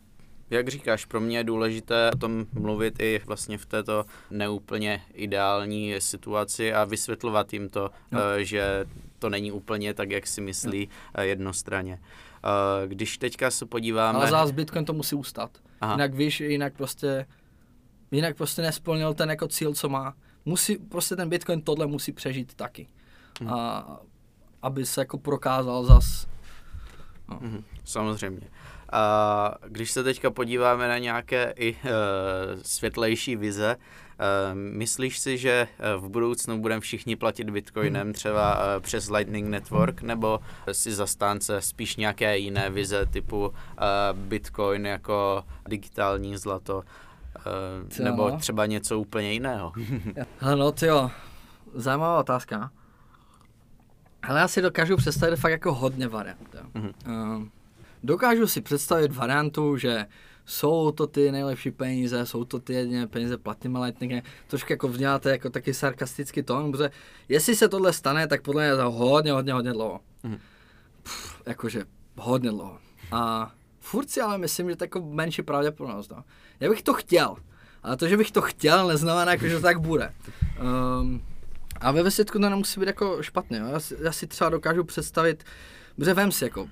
[0.49, 5.95] jak říkáš, pro mě je důležité o tom mluvit i vlastně v této neúplně ideální
[5.99, 8.19] situaci a vysvětlovat jim to, no.
[8.19, 8.85] uh, že
[9.19, 11.23] to není úplně tak, jak si myslí no.
[11.23, 11.99] jednostranně.
[11.99, 14.19] Uh, když teďka se podíváme...
[14.19, 15.51] Ale zás Bitcoin to musí ustat.
[15.81, 15.93] Aha.
[15.93, 17.25] Jinak víš, jinak prostě
[18.11, 20.13] jinak prostě nesplnil ten jako cíl, co má.
[20.45, 22.87] Musí, prostě ten Bitcoin tohle musí přežít taky.
[23.39, 23.53] Hmm.
[23.53, 23.99] A,
[24.61, 26.27] aby se jako prokázal zas.
[27.29, 27.39] No.
[27.41, 28.41] Hmm, samozřejmě.
[28.91, 31.79] A když se teďka podíváme na nějaké i uh,
[32.61, 38.81] světlejší vize, uh, myslíš si, že e, v budoucnu budeme všichni platit bitcoinem třeba uh,
[38.81, 40.39] přes Lightning Network, nebo
[40.71, 43.53] si zastánce spíš nějaké jiné vize typu uh,
[44.13, 46.83] bitcoin jako digitální zlato?
[47.97, 49.73] Uh, nebo třeba něco úplně jiného.
[50.39, 51.11] ano, ty jo,
[51.73, 52.71] zajímavá otázka.
[54.23, 56.55] Ale já si dokážu představit fakt jako hodně variant.
[56.75, 57.49] Mm-hmm.
[58.05, 60.05] Dokážu si představit variantu, že
[60.45, 65.31] jsou to ty nejlepší peníze, jsou to ty jediné peníze platíme lightning, trošku jako vzděláte
[65.31, 66.91] jako taky sarkastický tón, protože
[67.29, 69.99] jestli se tohle stane, tak podle mě za hodně, hodně, hodně dlouho.
[70.23, 70.37] Mm.
[71.03, 71.85] Pff, jakože
[72.17, 72.77] hodně dlouho.
[73.11, 76.11] A furt si ale myslím, že to jako menší pravděpodobnost.
[76.11, 76.23] No.
[76.59, 77.35] Já bych to chtěl,
[77.83, 80.13] ale to, že bych to chtěl, neznamená, jako, že to tak bude.
[81.01, 81.23] Um,
[81.81, 83.57] a ve výsledku to nemusí být jako špatně.
[83.57, 83.67] Jo.
[83.67, 85.43] Já, si, já si třeba dokážu představit,
[85.95, 86.69] protože vem si jako,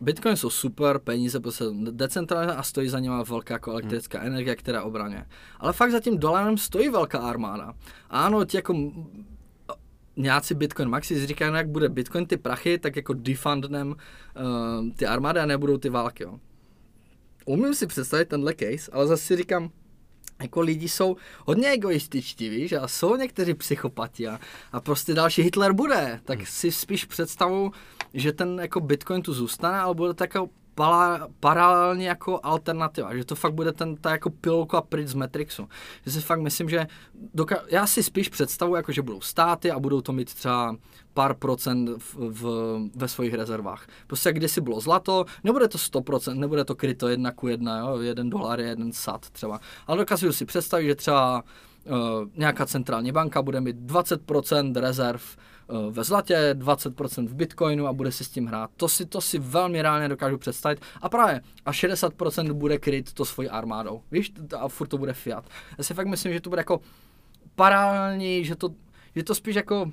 [0.00, 4.26] Bitcoin jsou super, peníze prostě decentralizované a stojí za nimi velká jako elektrická hmm.
[4.26, 5.26] energie, která obraně.
[5.60, 7.74] Ale fakt za tím dolarem stojí velká armáda.
[8.10, 8.92] A ano, ti jako
[10.16, 15.06] nějací Bitcoin Maxi říkají, no jak bude Bitcoin ty prachy, tak jako defundnem uh, ty
[15.06, 16.22] armády a nebudou ty války.
[16.22, 16.40] Jo.
[17.46, 19.70] Umím si představit tenhle case, ale zase si říkám,
[20.42, 21.16] jako lidi jsou
[21.46, 24.40] hodně egoističtí, víš, a jsou někteří psychopati a,
[24.72, 26.46] a prostě další Hitler bude, tak hmm.
[26.46, 27.72] si spíš představu,
[28.16, 33.24] že ten jako Bitcoin tu zůstane, ale bude tak jako para, paralelně jako alternativa, že
[33.24, 35.68] to fakt bude ten, ta jako pilulka pryč z Matrixu.
[36.06, 36.86] Že si fakt myslím, že
[37.34, 40.76] doka- já si spíš představu, jako že budou státy a budou to mít třeba
[41.14, 42.44] pár procent v, v,
[42.94, 43.86] ve svých rezervách.
[44.06, 47.98] Prostě jak kdysi bylo zlato, nebude to 100%, nebude to kryto jedna ku jedna, jo?
[47.98, 49.60] jeden dolar je jeden sad třeba.
[49.86, 51.42] Ale dokážu si představit, že třeba
[51.84, 55.22] uh, nějaká centrální banka bude mít 20% rezerv
[55.90, 58.70] ve zlatě, 20% v bitcoinu a bude si s tím hrát.
[58.76, 60.80] To si, to si velmi reálně dokážu představit.
[61.02, 64.02] A právě a 60% bude kryt to svojí armádou.
[64.10, 65.44] Víš, a furt to bude fiat.
[65.78, 66.80] Já si fakt myslím, že to bude jako
[67.54, 68.68] paralelní, že to,
[69.16, 69.92] že to spíš jako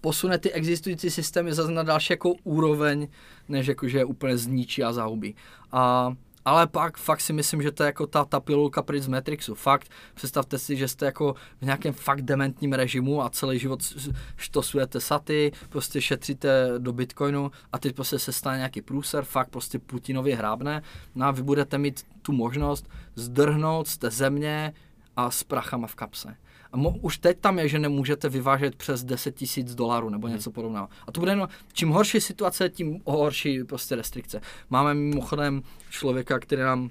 [0.00, 3.08] posune ty existující systémy zase na další jako úroveň,
[3.48, 5.34] než jako, že je úplně zničí a zahubí.
[5.72, 6.12] A
[6.44, 9.54] ale pak fakt si myslím, že to je jako ta, ta pilulka pryč z Matrixu.
[9.54, 13.80] Fakt, představte si, že jste jako v nějakém fakt dementním režimu a celý život
[14.36, 19.78] štosujete saty, prostě šetříte do Bitcoinu a teď prostě se stane nějaký průser, fakt prostě
[19.78, 20.82] Putinovi hrábne,
[21.14, 24.72] no a vy budete mít tu možnost zdrhnout z té země
[25.16, 26.36] a s prachama v kapse.
[26.74, 30.50] A mo, už teď tam je, že nemůžete vyvážet přes 10 tisíc dolarů nebo něco
[30.50, 30.54] hmm.
[30.54, 30.88] podobného.
[31.06, 34.40] A to bude no, čím horší situace, tím horší prostě restrikce.
[34.70, 36.90] Máme mimochodem člověka, který nám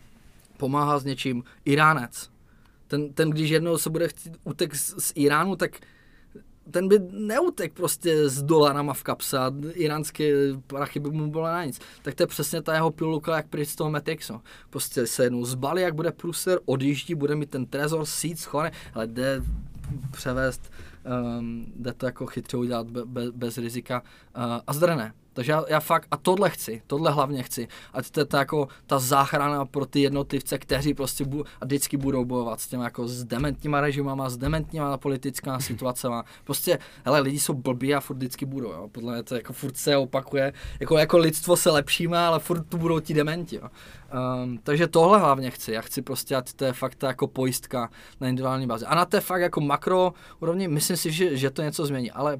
[0.57, 2.29] pomáhá s něčím, Iránec.
[2.87, 5.79] Ten, ten když jednou se bude chtít utek z, z Iránu, tak
[6.71, 10.33] ten by neutek prostě s dolarama v kapse a iránské
[10.67, 11.79] prachy by mu bylo na nic.
[12.01, 14.41] Tak to je přesně ta jeho pilulka, jak pryč z toho Matrixu.
[14.69, 19.07] Prostě se jednou zbalí, jak bude průser, odjíždí, bude mít ten trezor, sít schovaný, ale
[19.07, 19.41] jde
[20.11, 20.71] převést,
[21.39, 25.13] um, jde to jako chytře udělat be, be, bez rizika uh, a zdrne.
[25.33, 27.67] Takže já, já fakt, a tohle chci, tohle hlavně chci.
[27.93, 31.97] A to je ta, jako, ta záchrana pro ty jednotlivce, kteří prostě bu, a vždycky
[31.97, 36.23] budou bojovat s těmi jako s dementníma režimama, s dementníma politická situacema.
[36.43, 38.89] Prostě, hele, lidi jsou blbí a furt vždycky budou, jo.
[38.91, 42.77] Podle mě to jako furt se opakuje, jako, jako lidstvo se lepšíme, ale furt tu
[42.77, 43.69] budou ti dementi, jo.
[44.43, 45.71] Um, takže tohle hlavně chci.
[45.71, 47.89] Já chci prostě, ať to je fakt ta jako pojistka
[48.21, 48.85] na individuální bázi.
[48.85, 52.39] A na té fakt jako makro úrovni, myslím si, že, že to něco změní, ale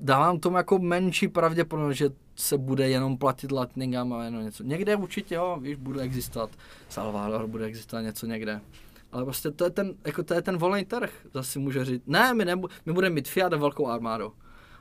[0.00, 4.64] dávám tomu jako menší pravděpodobnost, že se bude jenom platit Lightningem a jenom něco.
[4.64, 6.50] Někde určitě, jo, víš, bude existovat
[6.88, 8.60] Salvador, bude existovat něco někde.
[9.12, 12.34] Ale prostě to je ten, jako to je ten volný trh, zase může říct, ne,
[12.34, 14.32] my, nebu, my budeme mít Fiat a velkou armádu.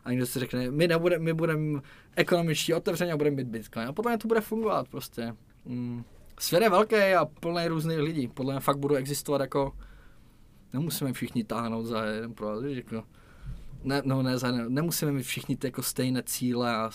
[0.03, 1.81] A někdo si řekne, my, nebudeme, my budeme
[2.15, 3.87] ekonomičtí otevření a budeme mít Bitcoin.
[3.87, 5.35] A potom to bude fungovat prostě.
[5.65, 6.03] Mm.
[6.39, 8.27] Svět je velký a plný různých lidí.
[8.27, 9.73] Podle mě fakt budou existovat jako,
[10.73, 13.03] nemusíme všichni táhnout za jeden pro, jako,
[13.83, 14.35] ne, no ne,
[14.67, 16.89] nemusíme mít všichni ty jako stejné cíle a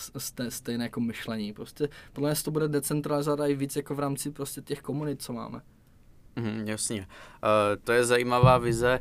[0.49, 1.53] stejné jako myšlení.
[1.53, 5.33] Prostě podle mě to bude decentralizovat i víc jako v rámci prostě těch komunit, co
[5.33, 5.61] máme.
[6.35, 6.99] Mm, jasně.
[6.99, 7.07] Uh,
[7.83, 8.99] to je zajímavá vize.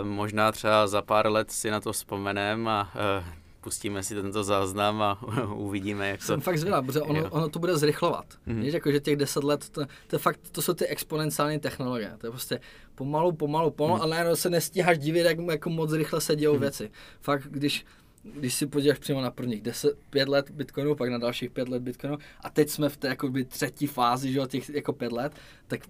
[0.00, 3.24] Uh, možná třeba za pár let si na to vzpomeneme a uh,
[3.64, 5.18] pustíme si tento záznam a
[5.54, 6.26] uvidíme, jak to...
[6.26, 8.26] Jsem fakt zvědavý, protože ono, ono to bude zrychlovat.
[8.46, 8.60] Mm-hmm.
[8.60, 12.14] Víš, jako, že těch deset let, to, to, fakt, to jsou ty exponenciální technologie.
[12.18, 12.60] To je prostě
[12.94, 14.02] pomalu, pomalu, pomalu, mm-hmm.
[14.02, 16.60] ale najednou se nestíháš divit, jak, jako moc rychle se dějou mm-hmm.
[16.60, 16.90] věci.
[17.20, 17.86] Fakt, když,
[18.22, 21.82] když si podíváš přímo na prvních 10, 5 let Bitcoinu, pak na dalších 5 let
[21.82, 25.32] Bitcoinu a teď jsme v té jakoby, třetí fázi, že, těch jako 5 let,
[25.66, 25.80] tak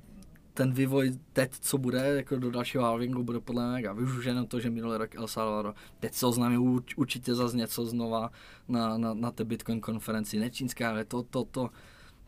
[0.54, 3.92] ten vývoj teď, co bude jako do dalšího halvingu, bude podle mě mega.
[3.92, 7.56] Víš už jenom to, že minulý rok El Salvador, teď se oznámí urč, určitě zase
[7.56, 8.30] něco znova
[8.68, 11.70] na, na, na té Bitcoin konferenci, nečínská, ale to, to, to,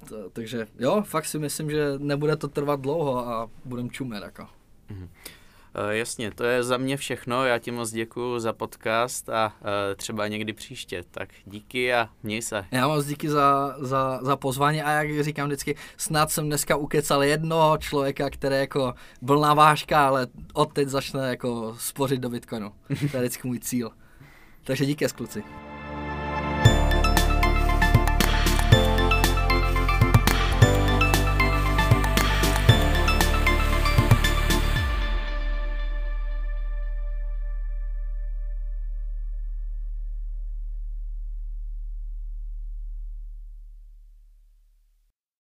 [0.08, 4.42] to, takže jo, fakt si myslím, že nebude to trvat dlouho a budem čumet jako.
[4.90, 5.08] Mm-hmm.
[5.78, 7.44] Eh, jasně, to je za mě všechno.
[7.44, 11.04] Já ti moc děkuji za podcast a eh, třeba někdy příště.
[11.10, 12.64] Tak díky a měj se.
[12.70, 17.22] Já moc díky za, za, za pozvání a jak říkám vždycky, snad jsem dneska ukecal
[17.22, 22.72] jednoho člověka, který jako byl na vážka, ale od teď začne jako spořit do Bitcoinu.
[23.10, 23.90] To je vždycky můj cíl.
[24.64, 25.65] Takže díky, kluci.